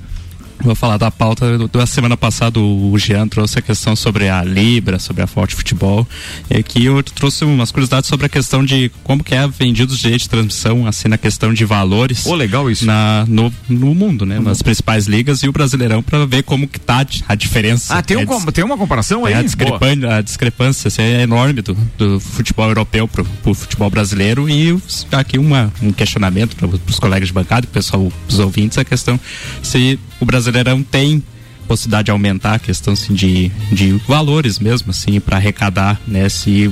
[0.60, 2.60] Vou falar da pauta da semana passada.
[2.60, 6.08] O Jean trouxe a questão sobre a Libra, sobre a Forte Futebol.
[6.49, 9.99] E aqui eu trouxe umas curiosidades sobre a questão de como que é vendido os
[9.99, 12.26] direitos de transmissão, assim, na questão de valores.
[12.26, 12.86] Oh, legal isso.
[12.86, 14.38] Na, no, no mundo, né?
[14.38, 14.43] Uhum.
[14.43, 17.95] Nas principais ligas e o Brasileirão para ver como que tá a diferença.
[17.95, 19.34] Ah, tem, um, tem uma comparação aí?
[19.34, 24.49] A, discrepan a discrepância assim, é enorme do, do futebol europeu pro, pro futebol brasileiro
[24.49, 24.78] e
[25.12, 29.20] aqui uma, um questionamento para os colegas de bancada, pessoal, os ouvintes, a questão
[29.62, 31.24] se o Brasileirão tem
[31.68, 36.30] possibilidade de aumentar a questão assim, de, de valores mesmo, assim, para arrecadar, né?
[36.30, 36.72] Se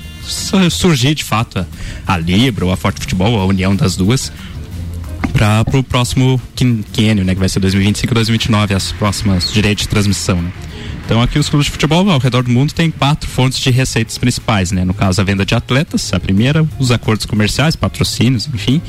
[0.72, 1.66] surgir de fato a,
[2.14, 4.32] a Libra ou a Forte Futebol, a união das duas,
[5.34, 7.34] para o próximo quinênio, né?
[7.34, 10.52] Que vai ser 2025 e 2029, as próximas direitos de transmissão, né?
[11.06, 14.18] Então aqui os clubes de futebol ao redor do mundo têm quatro fontes de receitas
[14.18, 14.86] principais, né?
[14.86, 18.82] No caso a venda de atletas, a primeira, os acordos comerciais, patrocínios, enfim,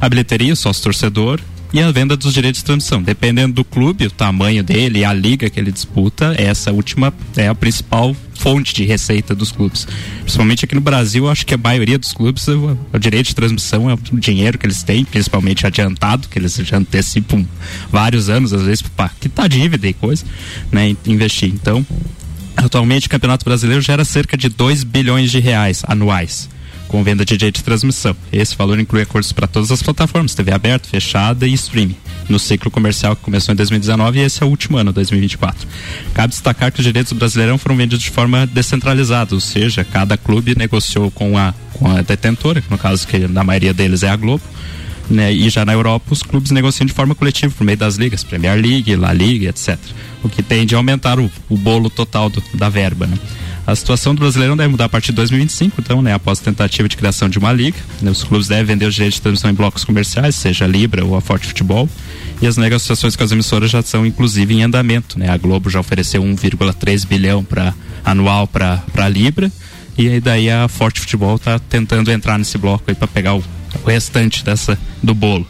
[0.00, 1.40] a bilheteria, sócio torcedor,
[1.72, 3.02] e a venda dos direitos de transmissão.
[3.02, 7.54] Dependendo do clube, o tamanho dele, a liga que ele disputa, essa última é a
[7.54, 9.86] principal fonte de receita dos clubes.
[10.22, 13.94] Principalmente aqui no Brasil, acho que a maioria dos clubes, o, direito de transmissão é
[13.94, 17.46] o dinheiro que eles têm, principalmente adiantado, que eles já antecipam
[17.90, 20.24] vários anos, às vezes, para quitar dívida e coisa,
[20.72, 21.50] né, investir.
[21.50, 21.86] Então,
[22.56, 26.48] atualmente o Campeonato Brasileiro gera cerca de 2 bilhões de reais anuais
[26.90, 28.16] com venda de direito de transmissão.
[28.32, 31.94] Esse valor inclui acordos para todas as plataformas, TV aberta, fechada e streaming,
[32.28, 35.68] no ciclo comercial que começou em 2019 e esse é o último ano, 2024.
[36.12, 40.16] Cabe destacar que os direitos do Brasileirão foram vendidos de forma descentralizada, ou seja, cada
[40.16, 44.16] clube negociou com a, com a detentora, no caso que na maioria deles é a
[44.16, 44.42] Globo,
[45.08, 45.32] né?
[45.32, 48.60] E já na Europa os clubes negociam de forma coletiva por meio das ligas, Premier
[48.60, 49.78] League, La Liga, etc.
[50.24, 53.16] O que tende a aumentar o, o bolo total do, da verba, né?
[53.70, 56.88] A situação do Brasileirão deve mudar a partir de 2025, então, né, após a tentativa
[56.88, 57.78] de criação de uma liga.
[58.02, 61.04] Né, os clubes devem vender os direitos de transmissão em blocos comerciais, seja a Libra
[61.04, 61.88] ou a Forte Futebol.
[62.42, 65.16] E as negociações com as emissoras já são, inclusive, em andamento.
[65.16, 65.28] Né?
[65.28, 67.72] A Globo já ofereceu 1,3 bilhão pra,
[68.04, 69.52] anual para a Libra.
[69.96, 73.44] E aí daí a Forte Futebol está tentando entrar nesse bloco aí para pegar o,
[73.84, 75.46] o restante dessa do bolo.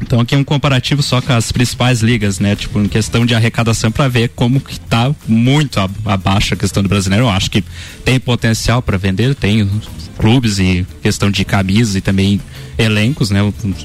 [0.00, 2.56] Então aqui é um comparativo só com as principais ligas, né?
[2.56, 6.88] Tipo, em questão de arrecadação para ver como que tá muito abaixo a questão do
[6.88, 7.26] brasileiro.
[7.26, 7.62] Eu acho que
[8.04, 9.68] tem potencial para vender, tem
[10.18, 12.40] clubes e questão de camisas e também
[12.78, 13.40] elencos, né?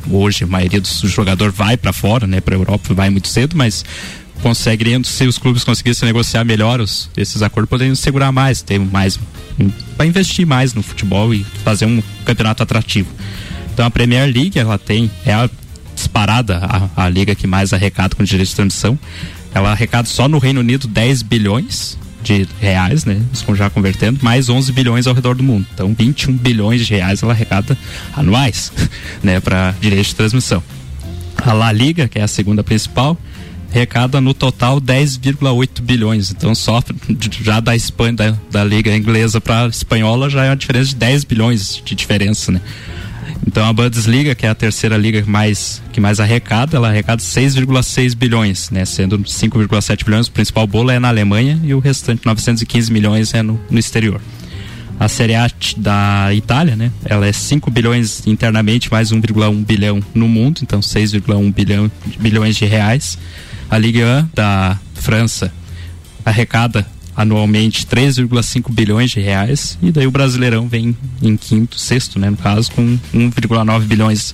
[0.10, 2.40] Hoje a maioria dos jogadores vai para fora, né?
[2.40, 3.84] Para Europa vai muito cedo, mas
[4.42, 9.20] conseguiriam, se os clubes conseguissem negociar melhor os, esses acordos, poderiam segurar mais, ter mais
[9.96, 13.10] para investir mais no futebol e fazer um campeonato atrativo.
[13.74, 15.50] Então a Premier League ela tem é a
[16.06, 16.60] disparada
[16.96, 18.98] a, a liga que mais arrecada com direitos de transmissão.
[19.54, 23.22] Ela arrecada só no Reino Unido 10 bilhões de reais, né?
[23.56, 25.66] Já convertendo, mais 11 bilhões ao redor do mundo.
[25.74, 27.78] Então, 21 bilhões de reais ela arrecada
[28.16, 28.72] anuais,
[29.22, 30.64] né, para direitos de transmissão.
[31.38, 33.18] A La Liga, que é a segunda principal,
[33.72, 36.32] arrecada no total 10,8 bilhões.
[36.32, 36.82] Então, só
[37.44, 41.24] já da Espanha, da, da liga inglesa para espanhola já é uma diferença de 10
[41.26, 42.62] bilhões de diferença, né?
[43.48, 48.16] Então a Bundesliga, que é a terceira liga mais, que mais arrecada, ela arrecada 6,6
[48.16, 48.86] bilhões, né?
[48.86, 53.42] Sendo 5,7 bilhões, o principal bolo é na Alemanha e o restante 915 milhões é
[53.42, 54.22] no, no exterior.
[55.00, 56.92] A Série A da Itália, né?
[57.04, 62.66] Ela é 5 bilhões internamente, mais 1,1 bilhão no mundo, então 6,1 bilhão, bilhões de
[62.66, 63.18] reais.
[63.70, 65.52] A Ligue 1 da França
[66.26, 66.86] arrecada
[67.16, 72.38] anualmente 3,5 bilhões de reais e daí o Brasileirão vem em quinto, sexto, né, no
[72.38, 74.34] caso com 1,9 bilhões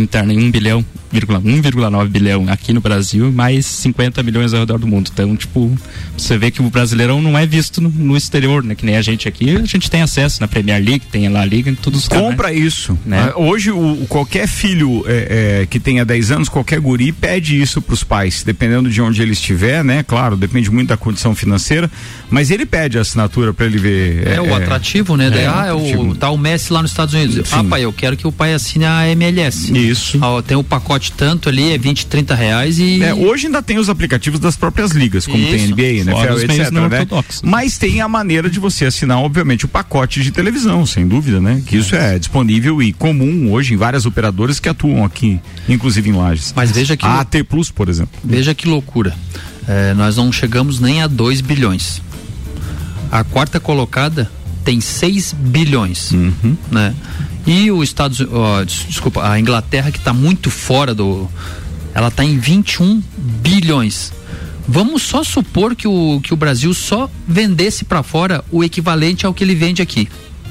[0.00, 0.84] interno em 1 bilhão
[1.20, 5.10] 1,9 bilhão aqui no Brasil e mais 50 milhões ao redor do mundo.
[5.12, 5.70] Então, tipo,
[6.16, 8.74] você vê que o Brasileirão não é visto no, no exterior, né?
[8.74, 11.44] Que nem a gente aqui, a gente tem acesso na Premier League, tem a La
[11.44, 12.98] Liga, em todos os Compra canais, isso.
[13.06, 13.32] Né?
[13.36, 17.80] Uh, hoje, o, qualquer filho é, é, que tenha 10 anos, qualquer guri, pede isso
[17.80, 20.02] para os pais, dependendo de onde ele estiver, né?
[20.02, 21.90] Claro, depende muito da condição financeira,
[22.30, 24.26] mas ele pede a assinatura para ele ver.
[24.26, 25.30] É, é, o é, atrativo, né?
[25.34, 27.48] É, ah, é o, tá o Messi lá nos Estados Unidos.
[27.48, 27.56] Sim.
[27.56, 29.72] Ah, pai, eu quero que o pai assine a MLS.
[29.72, 29.72] Isso.
[30.20, 33.02] Ah, tem o pacote tanto ali, é 20, 30 reais e.
[33.02, 35.50] É, hoje ainda tem os aplicativos das próprias ligas, como Isso.
[35.50, 36.70] tem NBA, NFL, etc.
[36.70, 37.06] Né?
[37.42, 41.62] Mas tem a maneira de você assinar, obviamente, o pacote de televisão, sem dúvida, né?
[41.66, 46.12] Que isso é disponível e comum hoje em várias operadoras que atuam aqui, inclusive em
[46.12, 46.52] lajes.
[46.54, 47.04] Mas veja que.
[47.04, 48.18] A AT Plus, por exemplo.
[48.22, 49.14] Veja que loucura.
[49.66, 52.02] É, nós não chegamos nem a 2 bilhões.
[53.10, 54.30] A quarta colocada
[54.64, 56.56] tem 6 bilhões, uhum.
[56.70, 56.94] né?
[57.46, 61.28] E os Estados, oh, desculpa, a Inglaterra que está muito fora do,
[61.94, 63.02] ela está em 21
[63.42, 64.12] bilhões.
[64.66, 69.34] Vamos só supor que o, que o Brasil só vendesse para fora o equivalente ao
[69.34, 70.08] que ele vende aqui.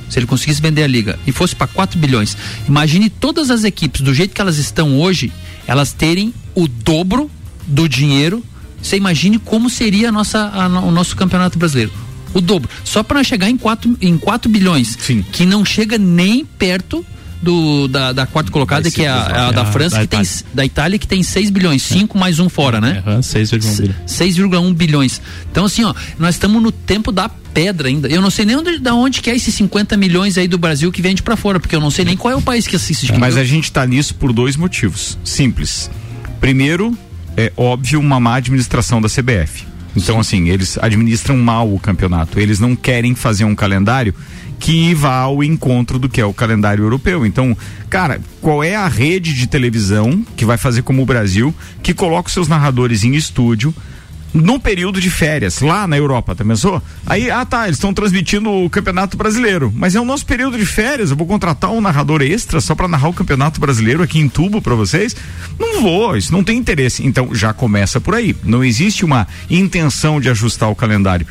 [0.07, 2.37] Se ele conseguisse vender a liga e fosse para 4 bilhões.
[2.67, 5.33] Imagine todas as equipes, do jeito que elas estão hoje,
[5.65, 7.31] elas terem o dobro
[7.65, 8.43] do dinheiro.
[8.79, 11.91] Você imagine como seria a nossa, a, o nosso campeonato brasileiro
[12.33, 12.69] o dobro.
[12.83, 14.97] Só para chegar em 4 em quatro bilhões.
[14.99, 15.23] Sim.
[15.31, 17.05] Que não chega nem perto
[17.43, 20.29] do, da, da quarta colocada, que é a, a, da França, da que Itália.
[20.29, 22.19] tem da Itália, que tem 6 bilhões, 5 é.
[22.19, 23.03] mais um fora, né?
[23.05, 23.97] Uhum, 6,1 bilhões.
[24.07, 25.21] 6,1 bilhões.
[25.51, 28.07] Então, assim, ó, nós estamos no tempo da pedra ainda.
[28.07, 30.91] Eu não sei nem onde, da onde que é esses 50 milhões aí do Brasil
[30.91, 33.11] que vende para fora, porque eu não sei nem qual é o país que assiste.
[33.11, 35.17] É, mas a gente tá nisso por dois motivos.
[35.23, 35.91] Simples.
[36.39, 36.97] Primeiro,
[37.35, 39.72] é óbvio, uma má administração da CBF.
[39.95, 42.39] Então, assim, eles administram mal o campeonato.
[42.39, 44.13] Eles não querem fazer um calendário
[44.59, 47.25] que vá ao encontro do que é o calendário europeu.
[47.25, 47.55] Então,
[47.89, 52.27] cara, qual é a rede de televisão que vai fazer como o Brasil, que coloca
[52.27, 53.75] os seus narradores em estúdio,
[54.33, 56.81] num período de férias, lá na Europa, tá pensou?
[57.05, 60.65] Aí, ah tá, eles estão transmitindo o Campeonato Brasileiro, mas é o nosso período de
[60.65, 64.27] férias, eu vou contratar um narrador extra só para narrar o Campeonato Brasileiro aqui em
[64.27, 65.15] tubo para vocês?
[65.59, 67.05] Não vou, isso não tem interesse.
[67.05, 68.35] Então já começa por aí.
[68.43, 71.27] Não existe uma intenção de ajustar o calendário.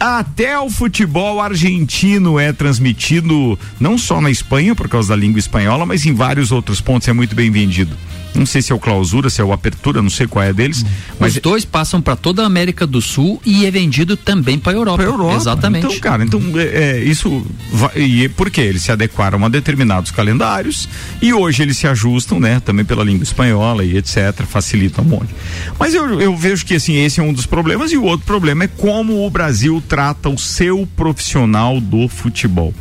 [0.00, 5.84] Até o futebol argentino é transmitido não só na Espanha por causa da língua espanhola,
[5.84, 7.96] mas em vários outros pontos é muito bem vendido.
[8.38, 10.84] Não sei se é o clausura, se é o apertura, não sei qual é deles.
[11.18, 14.72] Mas Os dois passam para toda a América do Sul e é vendido também para
[14.72, 14.98] a Europa.
[14.98, 15.36] Pra Europa.
[15.36, 15.86] Exatamente.
[15.86, 18.62] Então, cara, então é, é, isso vai, e por quê?
[18.62, 20.88] Eles se adequaram a determinados calendários
[21.20, 22.60] e hoje eles se ajustam, né?
[22.60, 24.44] Também pela língua espanhola e etc.
[24.46, 25.34] Facilita um monte.
[25.78, 28.64] Mas eu, eu vejo que assim esse é um dos problemas e o outro problema
[28.64, 32.72] é como o Brasil trata o seu profissional do futebol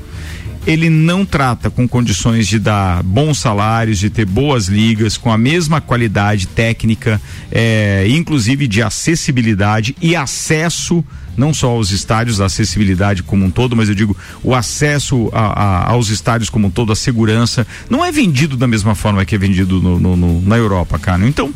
[0.68, 5.38] ele não trata com condições de dar bons salários, de ter boas ligas, com a
[5.38, 11.04] mesma qualidade técnica, é, inclusive de acessibilidade e acesso
[11.38, 15.46] não só aos estádios, a acessibilidade como um todo, mas eu digo o acesso a,
[15.46, 19.36] a, aos estádios como um todo, a segurança, não é vendido da mesma forma que
[19.36, 21.26] é vendido no, no, no, na Europa, cara.
[21.28, 21.54] Então,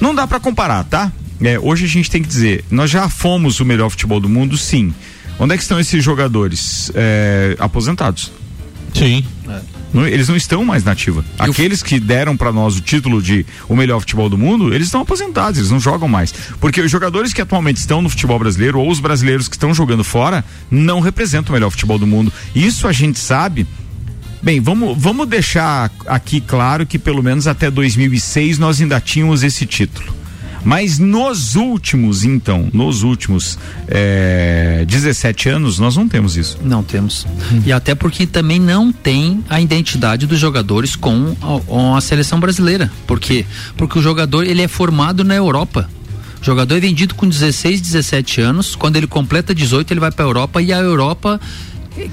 [0.00, 1.12] não dá para comparar, tá?
[1.42, 4.56] É, hoje a gente tem que dizer, nós já fomos o melhor futebol do mundo,
[4.56, 4.94] sim.
[5.36, 8.30] Onde é que estão esses jogadores é, aposentados?
[8.94, 9.24] Sim.
[9.92, 11.24] Não, eles não estão mais na ativa.
[11.38, 15.00] Aqueles que deram para nós o título de o melhor futebol do mundo, eles estão
[15.02, 16.32] aposentados, eles não jogam mais.
[16.60, 20.02] Porque os jogadores que atualmente estão no futebol brasileiro ou os brasileiros que estão jogando
[20.02, 22.32] fora não representam o melhor futebol do mundo.
[22.54, 23.66] Isso a gente sabe.
[24.42, 29.64] Bem, vamos, vamos deixar aqui claro que pelo menos até 2006 nós ainda tínhamos esse
[29.64, 30.23] título.
[30.64, 36.58] Mas nos últimos, então, nos últimos é, 17 anos, nós não temos isso.
[36.62, 37.26] Não temos.
[37.52, 37.62] Hum.
[37.66, 42.40] E até porque também não tem a identidade dos jogadores com a, com a seleção
[42.40, 42.90] brasileira.
[43.06, 43.44] Por quê?
[43.76, 45.88] Porque o jogador ele é formado na Europa.
[46.40, 48.76] O jogador é vendido com 16, 17 anos.
[48.76, 51.40] Quando ele completa 18, ele vai para a Europa e a Europa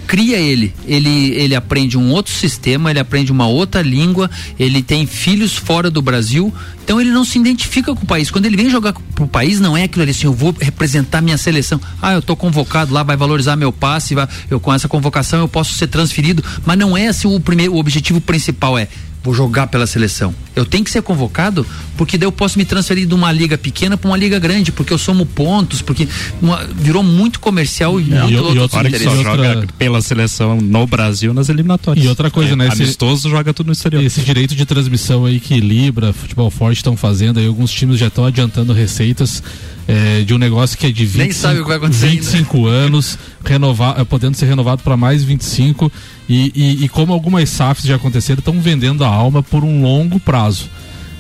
[0.08, 0.74] cria ele.
[0.86, 4.30] Ele ele aprende um outro sistema, ele aprende uma outra língua,
[4.60, 6.54] ele tem filhos fora do Brasil,
[6.84, 8.30] então ele não se identifica com o país.
[8.30, 11.38] Quando ele vem jogar pro país, não é aquilo ali assim, eu vou representar minha
[11.38, 11.80] seleção.
[12.02, 15.48] Ah, eu tô convocado lá, vai valorizar meu passe, vai, eu com essa convocação eu
[15.48, 18.88] posso ser transferido, mas não é assim o primeiro, o objetivo principal é
[19.24, 20.34] vou jogar pela seleção.
[20.56, 21.66] Eu tenho que ser convocado
[21.96, 24.92] porque daí eu posso me transferir de uma liga pequena para uma liga grande, porque
[24.92, 26.08] eu somo pontos, porque
[26.42, 30.02] uma, virou muito comercial e, é, muito e, outro, e outra, que só joga pela
[30.02, 32.04] seleção no Brasil nas eliminatórias.
[32.04, 32.70] E outra coisa, é, né?
[32.72, 34.04] Amistoso esse, joga tudo no exterior.
[34.04, 38.08] Esse direito de transmissão aí que Libra, Futebol Forte estão fazendo, aí alguns times já
[38.08, 39.44] estão adiantando receitas
[39.88, 44.96] é, de um negócio que é de 25, 25 anos, renovar, podendo ser renovado para
[44.96, 45.92] mais 25
[46.30, 50.20] e, e, e como algumas SAFs já aconteceram, estão vendendo a alma por um longo
[50.20, 50.70] prazo.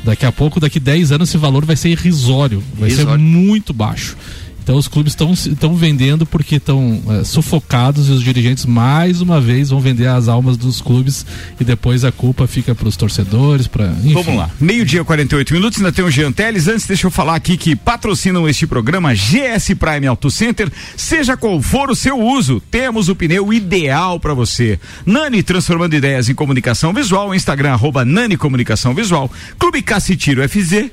[0.03, 4.17] Daqui a pouco, daqui 10 anos, esse valor vai ser irrisório, vai ser muito baixo.
[4.63, 5.15] Então os clubes
[5.47, 10.27] estão vendendo porque estão é, sufocados e os dirigentes mais uma vez vão vender as
[10.27, 11.25] almas dos clubes
[11.59, 14.49] e depois a culpa fica para os torcedores, para Vamos lá.
[14.59, 16.67] Meio-dia 48 minutos, ainda tem o Jean Teles.
[16.67, 20.71] Antes deixa eu falar aqui que patrocinam este programa GS Prime Auto Center.
[20.95, 24.79] Seja qual for o seu uso, temos o pneu ideal para você.
[25.05, 30.91] Nani transformando ideias em comunicação visual, Instagram arroba Nani Comunicação Visual, Clube Cacitiro FZ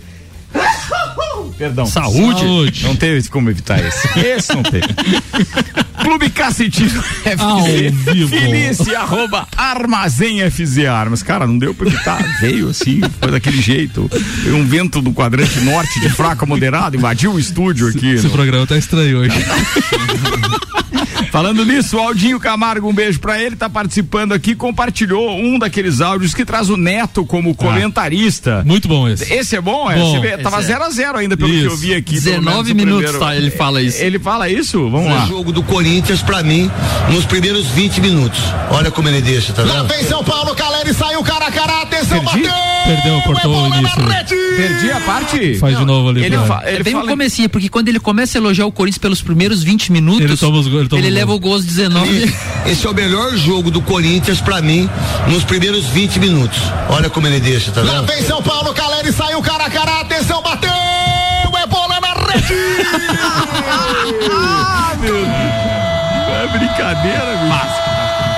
[1.58, 1.86] Perdão.
[1.86, 2.40] Saúde.
[2.40, 2.84] Saúde.
[2.84, 4.08] Não teve como evitar esse.
[4.18, 4.86] Esse não teve.
[6.00, 8.30] Clube Cacetino FZ.
[8.30, 11.22] Felice, arroba Armazém FZ Armas.
[11.22, 12.22] Cara, não deu pra evitar.
[12.40, 14.08] Veio assim, foi daquele jeito.
[14.46, 18.10] Um vento do quadrante norte de fraco a moderado invadiu o estúdio aqui.
[18.10, 19.36] Esse, esse programa tá estranho hoje.
[21.30, 26.00] Falando nisso, o Aldinho Camargo, um beijo pra ele, tá participando aqui, compartilhou um daqueles
[26.00, 27.54] áudios que traz o Neto como ah.
[27.54, 28.62] comentarista.
[28.64, 29.32] Muito bom esse.
[29.32, 29.90] Esse é bom?
[29.90, 30.20] É, bom.
[30.20, 30.86] Vê, tava 0 é.
[30.86, 31.66] a 0 ainda, pelo isso.
[31.68, 32.14] que eu vi aqui.
[32.14, 34.02] 19 minutos tá, ele fala isso.
[34.02, 34.88] Ele fala isso?
[34.90, 35.24] Vamos lá.
[35.24, 36.70] O jogo do Corinthians pra mim
[37.10, 38.40] nos primeiros 20 minutos.
[38.70, 39.74] Olha como ele deixa, tá vendo?
[39.74, 42.42] Lá vem São Paulo, Caleri saiu cara a cara, atenção, Perdi?
[42.42, 42.68] bateu!
[42.88, 44.02] Perdeu, cortou o início.
[44.56, 45.54] Perdi a parte?
[45.56, 46.24] Faz Não, de novo ali.
[46.24, 47.06] Ele, fa ele é bem fala...
[47.06, 50.58] comecinho, porque quando ele começa a elogiar o Corinthians pelos primeiros 20 minutos, ele, toma
[50.58, 52.34] os, ele, toma ele leva o gol aos 19.
[52.66, 54.88] Esse é o melhor jogo do Corinthians pra mim
[55.28, 56.58] nos primeiros 20 minutos.
[56.88, 57.92] Olha como ele deixa, tá vendo?
[57.92, 60.77] Lá vem São Paulo, Caleri saiu cara a cara, atenção, bateu!
[62.32, 63.18] É rede!
[64.30, 65.28] ah, meu Deus.
[66.28, 67.77] É brincadeira, bicho.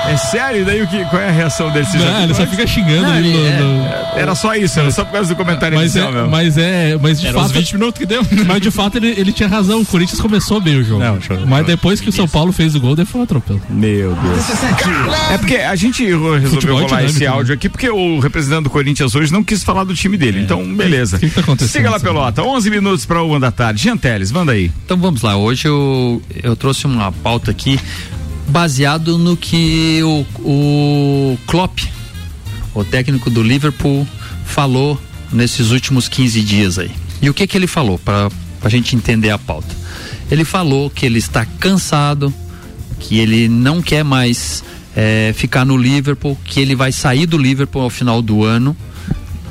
[0.07, 0.61] É sério?
[0.61, 1.85] E daí o que, qual é a reação dele?
[1.85, 4.79] Você Não, já ele só fica xingando Não, ele no- é, no- Era só isso,
[4.79, 6.29] era só por causa do comentário Mas inicial é, mesmo.
[6.31, 7.53] mas é, mas de Era uns fato.
[7.53, 8.21] 20 minutos que deu.
[8.45, 9.81] Mas de fato ele, ele tinha razão.
[9.81, 11.03] O Corinthians começou bem o jogo.
[11.47, 13.61] mas depois que o São Paulo fez o gol, daí foi um atropelo.
[13.69, 14.45] Meu Deus.
[15.31, 18.63] É porque a gente resolveu Futebol é rolar esse dinâmico, áudio aqui porque o representante
[18.63, 20.41] do Corinthians hoje não quis falar do time dele.
[20.41, 21.17] Então, beleza.
[21.17, 21.71] O que, que tá acontecendo?
[21.71, 22.41] Siga lá, Pelota.
[22.43, 23.83] 11 minutos para uma da tarde.
[23.83, 24.71] Jean Teles, manda aí.
[24.85, 27.79] Então vamos lá, hoje eu, eu trouxe uma pauta aqui
[28.51, 31.79] baseado no que o, o Klopp,
[32.75, 34.05] o técnico do Liverpool,
[34.45, 34.99] falou
[35.31, 36.91] nesses últimos 15 dias aí.
[37.21, 38.29] E o que que ele falou para
[38.61, 39.73] a gente entender a pauta?
[40.29, 42.33] Ele falou que ele está cansado,
[42.99, 44.63] que ele não quer mais
[44.95, 48.75] eh, ficar no Liverpool, que ele vai sair do Liverpool ao final do ano.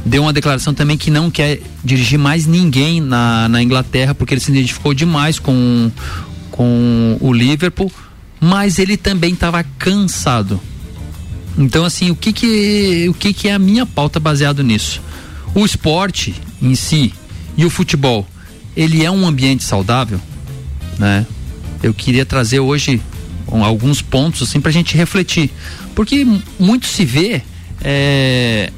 [0.04, 4.40] Deu uma declaração também que não quer dirigir mais ninguém na, na Inglaterra, porque ele
[4.40, 5.90] se identificou demais com,
[6.50, 7.90] com o Liverpool,
[8.40, 10.60] mas ele também estava cansado.
[11.58, 15.02] Então, assim, o que que, o que que é a minha pauta baseado nisso?
[15.54, 17.12] O esporte em si
[17.56, 18.26] e o futebol,
[18.76, 20.20] ele é um ambiente saudável,
[20.98, 21.26] né?
[21.82, 23.00] Eu queria trazer hoje
[23.46, 25.50] alguns pontos assim para a gente refletir,
[25.94, 26.26] porque
[26.58, 27.42] muito se vê
[27.82, 28.70] é,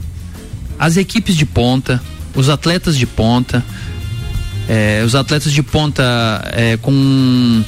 [0.78, 2.02] as equipes de ponta,
[2.34, 3.62] os atletas de ponta,
[4.68, 6.02] é, os atletas de ponta
[6.52, 7.62] é, com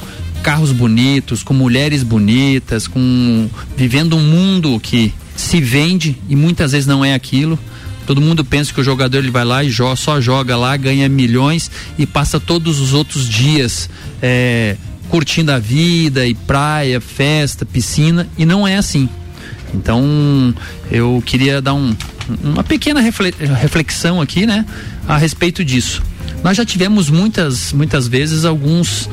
[0.45, 6.85] carros bonitos, com mulheres bonitas, com vivendo um mundo que se vende e muitas vezes
[6.85, 7.57] não é aquilo.
[8.05, 11.09] Todo mundo pensa que o jogador ele vai lá e jo só joga lá, ganha
[11.09, 13.89] milhões e passa todos os outros dias
[14.21, 14.77] é,
[15.09, 19.09] curtindo a vida e praia, festa, piscina e não é assim.
[19.73, 20.53] Então
[20.91, 21.95] eu queria dar um,
[22.43, 24.63] uma pequena refle- reflexão aqui, né,
[25.07, 26.03] a respeito disso.
[26.43, 29.09] Nós já tivemos muitas, muitas vezes alguns,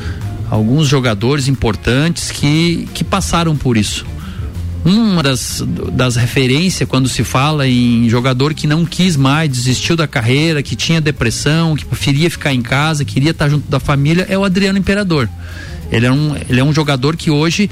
[0.52, 4.04] alguns jogadores importantes que, que passaram por isso.
[4.84, 10.06] Uma das, das referências quando se fala em jogador que não quis mais, desistiu da
[10.06, 14.36] carreira, que tinha depressão, que preferia ficar em casa, queria estar junto da família, é
[14.36, 15.26] o Adriano Imperador.
[15.90, 17.70] Ele é um, ele é um jogador que hoje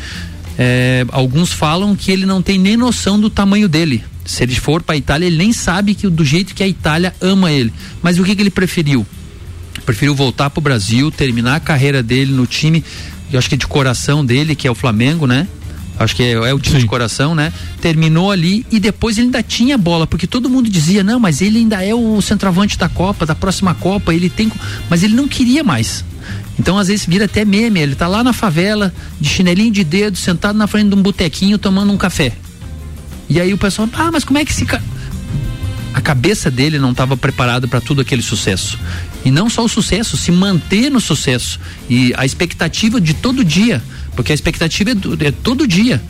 [0.58, 4.02] é, alguns falam que ele não tem nem noção do tamanho dele.
[4.24, 7.14] Se ele for para a Itália, ele nem sabe que do jeito que a Itália
[7.20, 7.74] ama ele.
[8.00, 9.06] Mas o que, que ele preferiu?
[9.90, 12.84] Preferiu voltar para o Brasil, terminar a carreira dele no time,
[13.32, 15.48] eu acho que de coração dele, que é o Flamengo, né?
[15.98, 17.52] Acho que é, é o time de coração, né?
[17.80, 21.58] Terminou ali e depois ele ainda tinha bola, porque todo mundo dizia, não, mas ele
[21.58, 24.52] ainda é o centroavante da Copa, da próxima Copa, ele tem.
[24.88, 26.04] Mas ele não queria mais.
[26.56, 27.80] Então, às vezes, vira até meme.
[27.80, 31.58] Ele tá lá na favela, de chinelinho de dedo, sentado na frente de um botequinho,
[31.58, 32.32] tomando um café.
[33.28, 34.84] E aí o pessoal, ah, mas como é que esse cara.
[35.92, 38.78] A cabeça dele não estava preparada para tudo aquele sucesso.
[39.24, 41.58] E não só o sucesso, se manter no sucesso.
[41.88, 43.82] E a expectativa de todo dia.
[44.14, 46.00] Porque a expectativa é, do- é todo dia.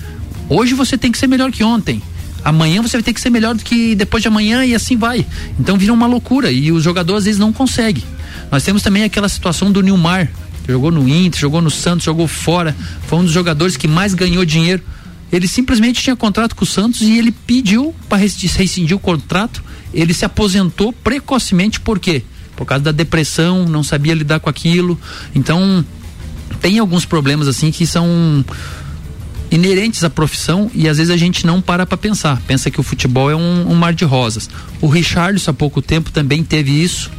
[0.48, 2.02] Hoje você tem que ser melhor que ontem.
[2.44, 5.26] Amanhã você vai ter que ser melhor do que depois de amanhã e assim vai.
[5.58, 8.02] Então vira uma loucura e o jogador às vezes não consegue.
[8.50, 10.30] Nós temos também aquela situação do Nilmar,
[10.64, 12.74] que jogou no Inter, jogou no Santos, jogou fora,
[13.06, 14.82] foi um dos jogadores que mais ganhou dinheiro.
[15.30, 19.62] Ele simplesmente tinha contrato com o Santos e ele pediu para rescindir o contrato.
[19.92, 22.22] Ele se aposentou precocemente, por quê?
[22.56, 24.98] Por causa da depressão, não sabia lidar com aquilo.
[25.34, 25.84] Então,
[26.60, 28.44] tem alguns problemas assim que são
[29.50, 32.40] inerentes à profissão e às vezes a gente não para para pensar.
[32.46, 34.48] Pensa que o futebol é um, um mar de rosas.
[34.80, 37.10] O Richarlison há pouco tempo também teve isso.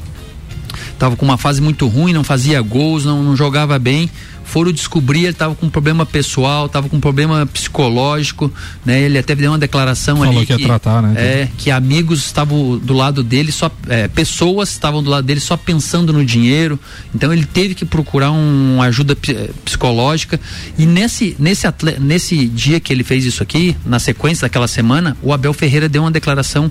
[0.98, 4.10] Tava com uma fase muito ruim, não fazia gols, não, não jogava bem.
[4.52, 8.52] Foram descobrir, ele tava com um problema pessoal, tava com um problema psicológico,
[8.86, 9.00] né?
[9.02, 11.14] Ele até deu uma declaração Falou ali que ia tratar, né?
[11.18, 15.56] É, que amigos estavam do lado dele, só é, pessoas estavam do lado dele só
[15.56, 16.78] pensando no dinheiro.
[17.16, 20.40] Então ele teve que procurar um- uma ajuda eh, psicológica.
[20.78, 25.16] E nesse nesse atle- nesse dia que ele fez isso aqui, na sequência daquela semana,
[25.22, 26.70] o Abel Ferreira deu uma declaração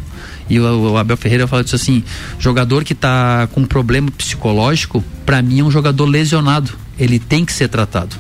[0.51, 2.05] e o, o Abel Ferreira falou assim:
[2.39, 6.70] jogador que está com problema psicológico, para mim é um jogador lesionado.
[7.01, 8.15] Ele tem que ser tratado.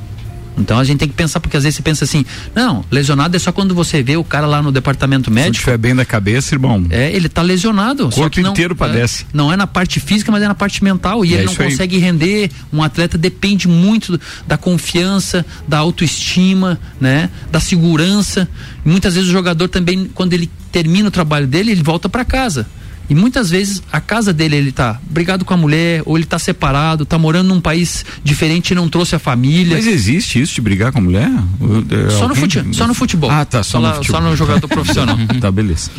[0.58, 3.38] Então a gente tem que pensar, porque às vezes você pensa assim, não, lesionado é
[3.38, 5.54] só quando você vê o cara lá no departamento médico.
[5.56, 6.84] Se tiver bem da cabeça, irmão.
[6.90, 8.08] É, ele tá lesionado.
[8.08, 9.22] O corpo não, inteiro padece.
[9.22, 11.24] é, não é na parte física, mas é na parte mental.
[11.24, 11.70] E É ele não isso aí.
[11.70, 12.50] consegue render.
[12.70, 17.30] Um atleta depende muito do- da confiança, da autoestima, né?
[17.50, 18.46] Da segurança.
[18.84, 22.66] Muitas vezes o jogador também, quando ele termina o trabalho dele, ele volta para casa.
[23.10, 26.38] E muitas vezes a casa dele ele tá brigado com a mulher, ou ele tá
[26.38, 29.76] separado, tá morando num país diferente e não trouxe a família.
[29.76, 31.28] Mas existe isso de brigar com a mulher?
[31.28, 33.28] É, Só no, fute, só no futebol.
[33.28, 34.20] Ah, tá, só, lá- no futebol.
[34.22, 35.18] Só no jogador profissional.
[35.40, 35.90] tá, beleza.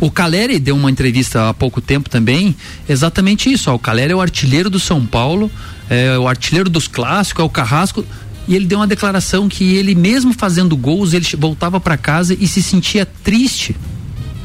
[0.00, 2.56] O Caleri deu uma entrevista há pouco tempo também,
[2.88, 3.70] exatamente isso.
[3.70, 5.48] Ó, o Caleri é o artilheiro do São Paulo,
[5.88, 8.04] é o artilheiro dos clássicos, é o carrasco.
[8.48, 12.46] e ele deu uma declaração que ele mesmo fazendo gols, ele voltava para casa e
[12.48, 13.74] se sentia triste.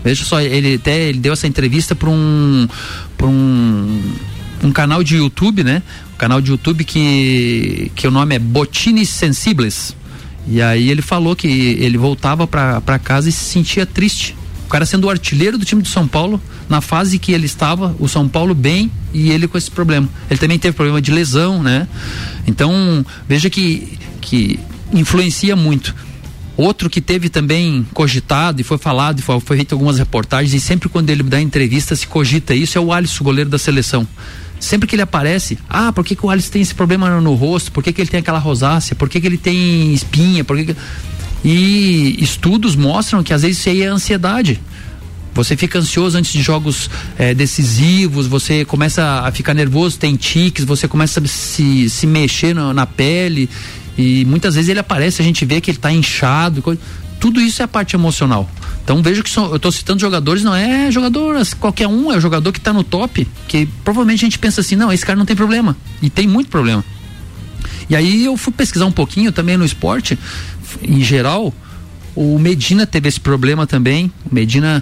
[0.03, 2.67] Veja só, ele até ele deu essa entrevista para um
[3.17, 4.01] para um
[4.63, 5.81] um canal de YouTube, né?
[6.13, 9.95] Um canal de YouTube que que o nome é Botines Sensibles.
[10.47, 14.35] E aí ele falou que ele voltava para casa e se sentia triste.
[14.65, 17.95] O cara sendo o artilheiro do time de São Paulo, na fase que ele estava,
[17.99, 20.07] o São Paulo bem e ele com esse problema.
[20.29, 21.87] Ele também teve problema de lesão, né?
[22.45, 24.59] Então, veja que, que
[24.93, 25.95] influencia muito.
[26.59, 30.59] Outro que teve também cogitado e foi falado, e foi, foi feito algumas reportagens, e
[30.59, 34.05] sempre quando ele dá entrevista se cogita isso, é o Alisson, goleiro da seleção.
[34.59, 37.33] Sempre que ele aparece, ah, por que, que o Alisson tem esse problema no, no
[37.33, 37.71] rosto?
[37.71, 38.93] Por que, que ele tem aquela rosácea?
[38.93, 40.43] Por que, que ele tem espinha?
[40.43, 40.75] Por que, que...
[41.45, 44.59] E estudos mostram que às vezes isso aí é ansiedade.
[45.33, 50.65] Você fica ansioso antes de jogos é, decisivos, você começa a ficar nervoso, tem tiques,
[50.65, 53.49] você começa a se, se mexer na pele.
[54.01, 56.61] E muitas vezes ele aparece, a gente vê que ele está inchado.
[56.61, 56.79] Coisa.
[57.19, 58.49] Tudo isso é a parte emocional.
[58.81, 62.21] Então vejo que são, eu estou citando jogadores, não é jogador qualquer um, é o
[62.21, 65.25] jogador que está no top, que provavelmente a gente pensa assim, não, esse cara não
[65.25, 65.75] tem problema.
[66.01, 66.83] E tem muito problema.
[67.89, 70.17] E aí eu fui pesquisar um pouquinho também no esporte,
[70.81, 71.53] em geral,
[72.15, 74.09] o Medina teve esse problema também.
[74.31, 74.81] O Medina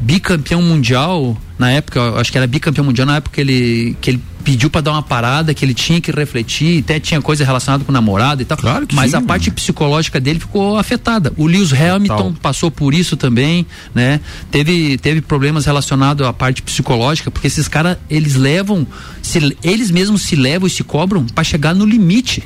[0.00, 4.22] bicampeão mundial na época, acho que era bicampeão mundial na época que ele, que ele
[4.44, 7.90] pediu para dar uma parada, que ele tinha que refletir, até tinha coisa relacionada com
[7.90, 8.56] o namorado e tal.
[8.56, 11.32] Claro que mas sim, a parte psicológica dele ficou afetada.
[11.36, 12.32] O Lewis Hamilton Total.
[12.40, 14.20] passou por isso também, né?
[14.50, 18.86] Teve, teve problemas relacionados à parte psicológica, porque esses caras, eles levam,
[19.20, 22.42] se, eles mesmos se levam e se cobram para chegar no limite.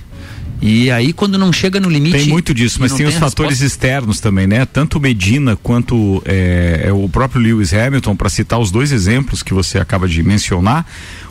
[0.63, 2.17] E aí, quando não chega no limite.
[2.17, 3.67] Tem muito disso, mas tem, tem os fatores resposta.
[3.67, 4.65] externos também, né?
[4.65, 9.53] Tanto Medina quanto é, é o próprio Lewis Hamilton, para citar os dois exemplos que
[9.53, 10.87] você acaba de mencionar.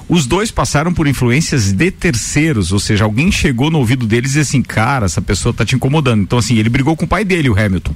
[0.10, 4.40] Os dois passaram por influências de terceiros, ou seja, alguém chegou no ouvido deles e
[4.40, 6.22] disse assim, cara, essa pessoa tá te incomodando.
[6.22, 7.96] Então, assim, ele brigou com o pai dele, o Hamilton.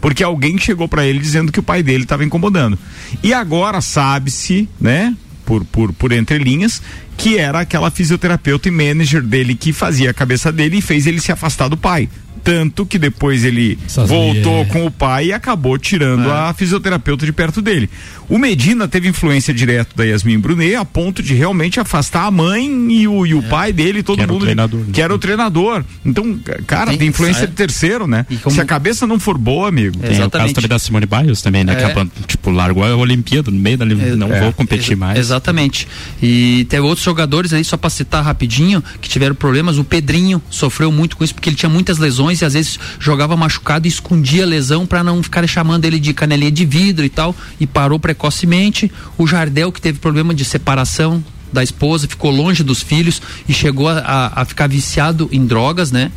[0.00, 2.78] Porque alguém chegou para ele dizendo que o pai dele estava incomodando.
[3.20, 5.16] E agora sabe-se, né?
[5.48, 6.82] Por, por, por entrelinhas,
[7.16, 11.22] que era aquela fisioterapeuta e manager dele que fazia a cabeça dele e fez ele
[11.22, 12.06] se afastar do pai.
[12.44, 16.32] Tanto que depois ele voltou com o pai e acabou tirando é.
[16.32, 17.88] a fisioterapeuta de perto dele.
[18.28, 22.66] O Medina teve influência direta da Yasmin Brunet a ponto de realmente afastar a mãe
[22.92, 23.48] e o, e o é.
[23.48, 24.42] pai dele, todo que mundo.
[24.42, 25.84] Treinador, que era o treinador.
[26.04, 28.26] Então, cara, tem, tem influência de terceiro, né?
[28.42, 28.54] Como...
[28.54, 29.98] Se a cabeça não for boa, amigo.
[29.98, 30.28] Tem Exatamente.
[30.28, 31.72] o caso também da Simone Biles também, né?
[31.72, 32.04] É.
[32.04, 34.40] Que tipo, largou a Olimpíada no meio da não é.
[34.40, 35.18] vou competir mais.
[35.18, 35.88] Exatamente.
[36.22, 39.78] E teve outros jogadores aí, só para citar rapidinho, que tiveram problemas.
[39.78, 43.36] O Pedrinho sofreu muito com isso, porque ele tinha muitas lesões e às vezes jogava
[43.36, 47.08] machucado e escondia a lesão para não ficar chamando ele de canelinha de vidro e
[47.08, 47.34] tal.
[47.58, 48.90] E parou para precocemente.
[49.16, 53.88] O Jardel, que teve problema de separação da esposa, ficou longe dos filhos e chegou
[53.88, 56.10] a, a ficar viciado em drogas, né?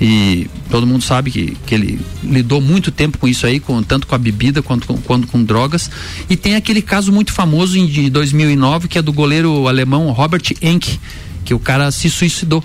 [0.00, 4.06] E todo mundo sabe que, que ele lidou muito tempo com isso aí, com, tanto
[4.06, 5.90] com a bebida quanto com, quanto com drogas.
[6.28, 10.42] E tem aquele caso muito famoso em, de 2009, que é do goleiro alemão Robert
[10.62, 10.98] Enck,
[11.44, 12.64] que o cara se suicidou.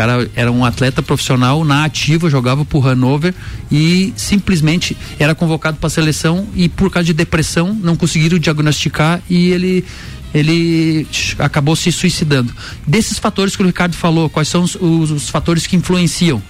[0.00, 3.34] Cara era um atleta profissional na ativa, jogava por Hannover
[3.70, 9.20] e simplesmente era convocado para a seleção e por causa de depressão não conseguiram diagnosticar
[9.28, 9.84] e ele
[10.32, 11.06] ele
[11.38, 12.50] acabou se suicidando.
[12.86, 16.42] Desses fatores que o Ricardo falou, quais são os, os, os fatores que influenciam?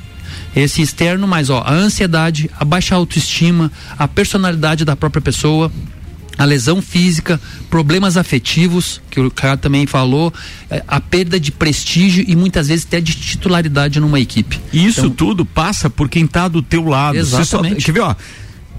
[0.55, 5.73] Esse externo, mas ó, a ansiedade, a baixa autoestima, a personalidade da própria pessoa,
[6.41, 7.39] a lesão física,
[7.69, 10.33] problemas afetivos, que o cara também falou,
[10.71, 14.59] é, a perda de prestígio e muitas vezes até de titularidade numa equipe.
[14.73, 17.19] E isso então, tudo passa por quem está do teu lado.
[17.19, 17.83] Exatamente.
[17.83, 18.17] Só, quer ver, ó?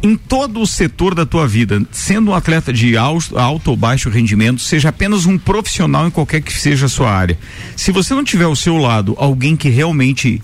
[0.01, 4.09] em todo o setor da tua vida, sendo um atleta de alto, alto, ou baixo
[4.09, 7.37] rendimento, seja apenas um profissional em qualquer que seja a sua área.
[7.75, 10.41] Se você não tiver ao seu lado alguém que realmente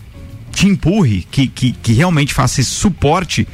[0.52, 3.48] te empurre, que, que, que realmente faça esse suporte,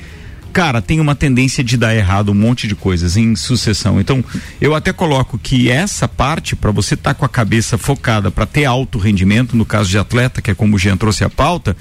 [0.54, 4.00] cara, tem uma tendência de dar errado um monte de coisas em sucessão.
[4.00, 4.24] Então,
[4.62, 8.46] eu até coloco que essa parte, para você estar tá com a cabeça focada para
[8.46, 11.76] ter alto rendimento, no caso de atleta, que é como o Jean trouxe a pauta,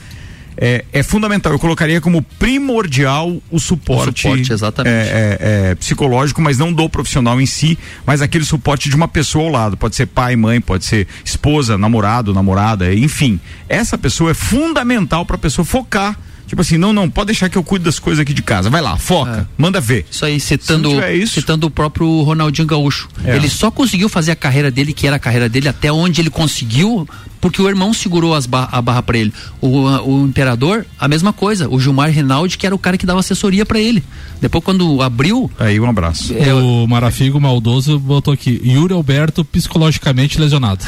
[0.56, 1.52] é, é, fundamental.
[1.52, 4.94] Eu colocaria como primordial o suporte, o suporte exatamente.
[4.94, 9.08] É, é, é, psicológico, mas não do profissional em si, mas aquele suporte de uma
[9.08, 9.76] pessoa ao lado.
[9.76, 13.38] Pode ser pai, mãe, pode ser esposa, namorado, namorada, enfim.
[13.68, 17.56] Essa pessoa é fundamental para a pessoa focar Tipo assim, não, não, pode deixar que
[17.56, 18.68] eu cuido das coisas aqui de casa.
[18.68, 19.54] Vai lá, foca, é.
[19.56, 20.06] manda ver.
[20.10, 21.34] Isso aí, citando, isso...
[21.34, 23.08] citando o próprio Ronaldinho Gaúcho.
[23.24, 23.36] É.
[23.36, 26.30] Ele só conseguiu fazer a carreira dele, que era a carreira dele, até onde ele
[26.30, 27.08] conseguiu
[27.42, 29.34] porque o irmão segurou as ba a barra para ele.
[29.60, 31.68] O, a, o imperador, a mesma coisa.
[31.68, 34.02] O Gilmar Rinaldi, que era o cara que dava assessoria para ele.
[34.40, 35.50] Depois, quando abriu.
[35.58, 36.32] Aí, um abraço.
[36.34, 40.84] É, o Marafigo Maldoso botou aqui: Yuri Alberto psicologicamente lesionado.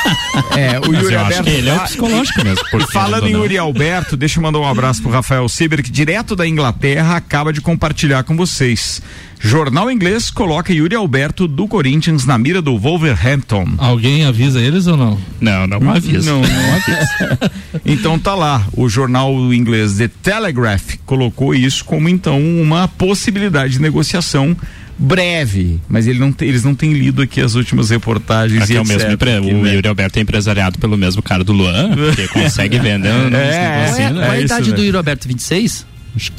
[0.56, 1.48] é, o Yuri Alberto.
[1.50, 2.64] ele é o psicológico mesmo.
[2.90, 6.48] Falando em Yuri Alberto, deixa eu mandar um abraço pro Rafael Sieber, que direto da
[6.48, 9.02] Inglaterra acaba de compartilhar com vocês.
[9.40, 13.68] Jornal inglês coloca Yuri Alberto do Corinthians na mira do Wolverhampton.
[13.78, 15.18] Alguém avisa eles ou não?
[15.40, 16.30] Não, não avisa.
[16.30, 17.50] Não, não avisa.
[17.86, 23.80] então tá lá, o jornal inglês The Telegraph colocou isso como então uma possibilidade de
[23.80, 24.56] negociação
[24.98, 28.76] breve, mas ele não tem, eles não têm lido aqui as últimas reportagens aqui e
[28.76, 29.32] é o mesmo empre...
[29.36, 29.74] aqui, o né?
[29.76, 33.08] Yuri Alberto é empresariado pelo mesmo cara do Luan, que consegue vender.
[33.32, 34.76] É, Qual é, qual é a idade né?
[34.76, 35.28] do Yuri Alberto?
[35.28, 35.86] 26?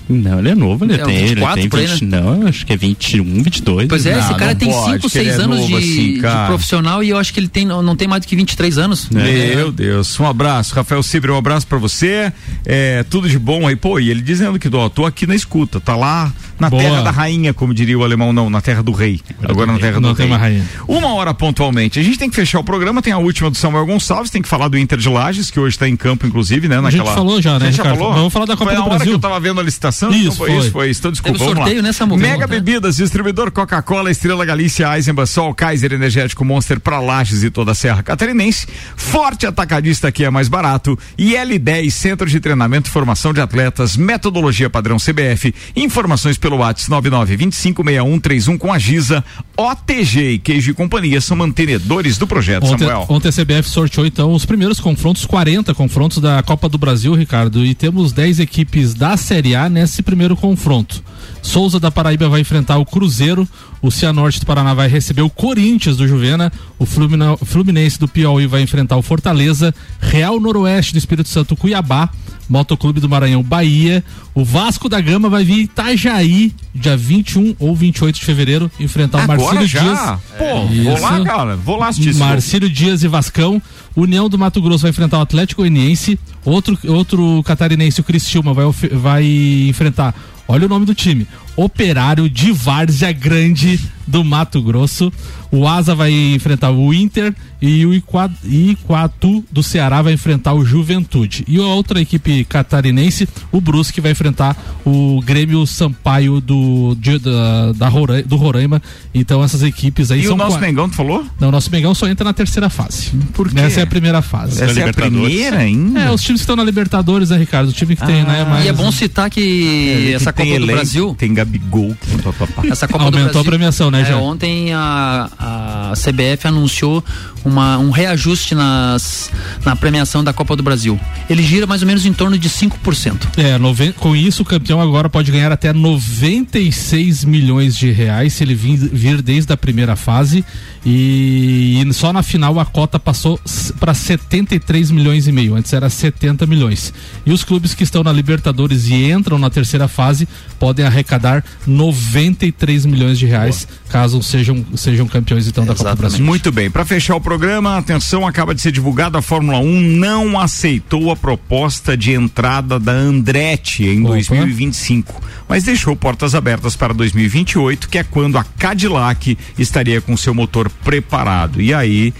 [0.09, 2.19] Não, ele é novo, ele É, tem, 24 ele tem aí, 20, né?
[2.21, 3.87] não, acho que é 21, 22.
[3.87, 5.75] Pois é, Não, esse cara não tem pode, 5, que ele 6 é anos de,
[5.75, 8.35] assim, de profissional e eu acho que ele tem, não, não tem mais do que
[8.35, 9.09] 23 anos.
[9.09, 12.31] Meu Deus, um abraço, Rafael Cibre, um abraço pra você.
[12.65, 13.99] É, tudo de bom aí, pô.
[13.99, 16.81] E ele dizendo que, ó, tô aqui na escuta, tá lá na Boa.
[16.83, 19.21] terra da rainha, como diria o alemão, não, na terra do rei.
[19.43, 20.29] Agora na terra Não do tem rei.
[20.29, 20.65] mais rainha.
[20.87, 21.99] Uma hora pontualmente.
[21.99, 24.49] A gente tem que fechar o programa, tem a última do Samuel Gonçalves, tem que
[24.49, 26.77] falar do Inter de Lages, que hoje tá em campo, inclusive, né?
[26.77, 27.15] A gente Naquela...
[27.15, 27.99] falou já, né, A gente já Ricardo?
[27.99, 28.13] falou?
[28.13, 29.11] Vamos falar da Copa foi do na hora Brasil.
[29.13, 30.09] que eu tava vendo a licitação?
[30.11, 30.57] Isso, então foi, foi.
[30.59, 30.99] isso, foi isso.
[30.99, 31.87] Então, desculpa, Teve vamos sorteio, lá.
[31.87, 32.19] né, Samuel?
[32.19, 32.47] Mega né?
[32.47, 37.75] Bebidas, distribuidor Coca-Cola, Estrela Galícia, Eisenbahn, Sol, Kaiser Energético Monster pra Lages e toda a
[37.75, 38.67] Serra Catarinense.
[38.95, 40.97] Forte Atacadista que é mais barato.
[41.17, 45.53] E L10, Centro de Treinamento e Formação de Atletas, metodologia padrão CBF.
[45.75, 49.23] Informações pelo WhatsApp 99256131 com a Giza.
[49.57, 53.05] OTG e Queijo e Companhia são mantenedores do projeto, Ontem, Samuel.
[53.09, 57.65] ontem a CBF sorteou então os primeiros confrontos, 40 confrontos da Copa do Brasil, Ricardo,
[57.65, 61.03] e temos 10 equipes da Série A nesse primeiro confronto.
[61.41, 63.47] Souza da Paraíba vai enfrentar o Cruzeiro,
[63.81, 68.61] o Cianorte do Paraná vai receber o Corinthians do Juvena, o Fluminense do Piauí vai
[68.61, 72.09] enfrentar o Fortaleza, Real Noroeste do Espírito Santo Cuiabá,
[72.49, 78.15] Motoclube do Maranhão Bahia, o Vasco da Gama vai vir Itajaí, dia 21 ou 28
[78.15, 79.81] de fevereiro, enfrentar o Agora Marcílio já?
[79.81, 80.19] Dias.
[80.37, 81.25] Pô, vou lá, Isso.
[81.25, 81.55] cara.
[81.55, 83.61] Vou lá assistir Marcílio Dias e Vascão.
[83.95, 86.19] União do Mato Grosso vai enfrentar o Atlético Goianiense.
[86.43, 89.25] Outro, outro catarinense, o Cristiúma, vai, vai
[89.69, 90.15] enfrentar.
[90.47, 91.27] Olha o nome do time.
[91.63, 95.11] Operário de Várzea Grande do Mato Grosso.
[95.51, 100.63] O Asa vai enfrentar o Inter e o Iqua- Iquatu do Ceará vai enfrentar o
[100.63, 101.43] Juventude.
[101.47, 104.55] E a outra equipe catarinense, o Brusque, vai enfrentar
[104.85, 108.79] o Grêmio Sampaio do, de- da, da Rora- do Roraima.
[109.13, 111.25] Então essas equipes aí E são o nosso qua- Mengão, tu falou?
[111.39, 113.09] não, nosso Mengão só entra na terceira fase.
[113.33, 113.59] Por quê?
[113.59, 114.63] Essa é a primeira fase.
[114.63, 115.99] Essa é a primeira ainda?
[115.99, 117.69] É, os times que estão na Libertadores, né, Ricardo?
[117.69, 118.45] O time que tem, né?
[118.45, 118.65] Mais...
[118.65, 121.15] E é bom citar que essa tem Copa do Brasil.
[121.17, 121.95] Tem Gabigol.
[122.69, 124.17] Essa Copa Aumentou do Brasil, a premiação, né, é, já?
[124.17, 127.03] Ontem a, a CBF anunciou
[127.43, 129.31] uma, um reajuste nas,
[129.65, 130.99] na premiação da Copa do Brasil.
[131.29, 133.27] Ele gira mais ou menos em torno de 5%.
[133.37, 138.43] É, noven- com isso o campeão agora pode ganhar até 96 milhões de reais se
[138.43, 140.43] ele vir, vir desde a primeira fase
[140.85, 143.39] e, e só na final a cota passou
[143.79, 146.93] para 73 milhões e meio, antes era 70 milhões.
[147.25, 150.27] E os clubes que estão na Libertadores e entram na terceira fase
[150.59, 151.28] podem arrecadar
[151.65, 156.25] 93 milhões de reais caso sejam sejam campeões então da Copa do Brasil.
[156.25, 160.39] Muito bem, para fechar o programa, atenção, acaba de ser divulgada a Fórmula 1 não
[160.39, 167.89] aceitou a proposta de entrada da Andretti em 2025, mas deixou portas abertas para 2028,
[167.89, 171.61] que é quando a Cadillac estaria com seu motor preparado.
[171.61, 172.13] E aí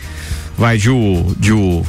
[0.57, 1.85] vai de o, de o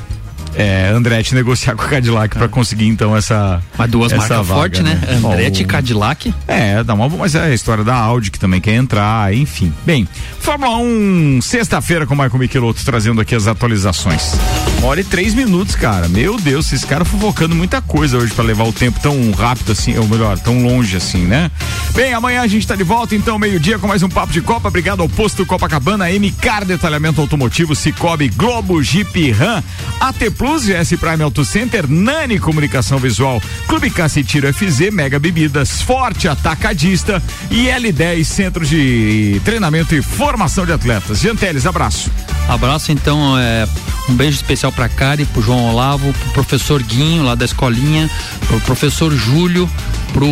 [0.54, 4.60] é, Andretti negociar com a Cadillac para conseguir então essa Mas duas essa marcas vaga,
[4.60, 5.00] fortes, né?
[5.24, 6.34] Andretti e Cadillac.
[6.46, 9.72] É, dá uma, mas é a história da Audi que também quer entrar, enfim.
[9.84, 10.08] Bem,
[10.40, 14.32] Fórmula 1, sexta-feira com o Michael Michelotto trazendo aqui as atualizações.
[14.78, 16.08] Uma hora e três minutos, cara.
[16.08, 19.96] Meu Deus, esses caras fofocando muita coisa hoje pra levar o tempo tão rápido assim,
[19.98, 21.50] ou melhor, tão longe assim, né?
[21.94, 24.68] Bem, amanhã a gente tá de volta, então, meio-dia com mais um Papo de Copa.
[24.68, 29.62] Obrigado ao Posto Copacabana, MCAR Detalhamento Automotivo, Cicobi, Globo, Jeep, Ram,
[30.00, 35.82] AT Plus, GS Prime Auto Center, Nani Comunicação Visual, Clube e Tiro FZ, Mega Bebidas,
[35.82, 41.20] Forte Atacadista e L10 Centro de Treinamento e Formação de Atletas.
[41.20, 42.10] Janteles, abraço.
[42.50, 43.64] Abraço então, é,
[44.08, 48.10] um beijo especial pra Cari, pro João Olavo, pro professor Guinho lá da escolinha,
[48.48, 49.70] pro professor Júlio,
[50.12, 50.28] pro,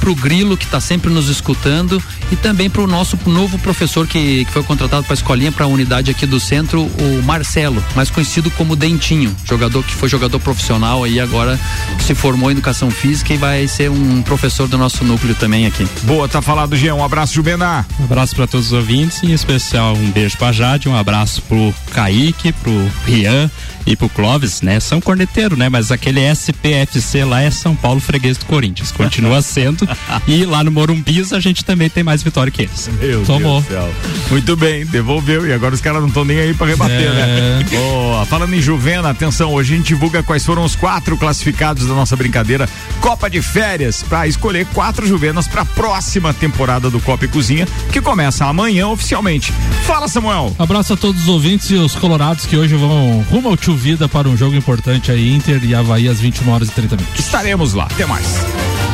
[0.00, 4.50] pro Grilo que tá sempre nos escutando e também pro nosso novo professor que, que
[4.50, 9.36] foi contratado pra escolinha, pra unidade aqui do centro, o Marcelo, mais conhecido como Dentinho,
[9.44, 11.60] jogador que foi jogador profissional aí agora
[12.00, 15.86] se formou em educação física e vai ser um professor do nosso núcleo também aqui.
[16.04, 16.94] Boa, tá falado, Jean.
[16.94, 17.86] Um abraço, Jubenar.
[18.00, 21.72] Um abraço para todos os ouvintes, em especial um beijo pra Jade, um abraço pro
[21.94, 23.50] Kaique, pro Rian
[23.86, 24.78] e pro Clóvis, né?
[24.80, 25.68] São corneteiro, né?
[25.68, 28.92] Mas aquele SPFC lá é São Paulo freguês do Corinthians.
[28.92, 29.88] Continua sendo.
[30.26, 32.88] e lá no Morumbis a gente também tem mais vitória que eles.
[33.00, 33.60] Meu Tomou.
[33.62, 33.94] Deus do céu.
[34.30, 35.46] Muito bem, devolveu.
[35.46, 37.10] E agora os caras não estão nem aí pra rebater, É.
[37.12, 37.66] né?
[37.70, 38.24] Boa.
[38.26, 42.14] Falando em Juvena, atenção, hoje a gente divulga quais foram os quatro classificados da nossa
[42.16, 42.68] brincadeira
[43.00, 48.00] Copa de Férias, pra escolher quatro Juvenas pra próxima temporada do Copa e Cozinha, que
[48.00, 49.52] começa amanhã oficialmente.
[49.86, 50.54] Fala, Samuel.
[50.58, 54.08] Abraço a todos os ouvintes e os colorados que hoje vão rumo ao Tio Vida
[54.08, 57.20] para um jogo importante aí, Inter e Havaí às 21 horas e 30 minutos.
[57.20, 57.84] Estaremos lá.
[57.84, 58.91] Até mais.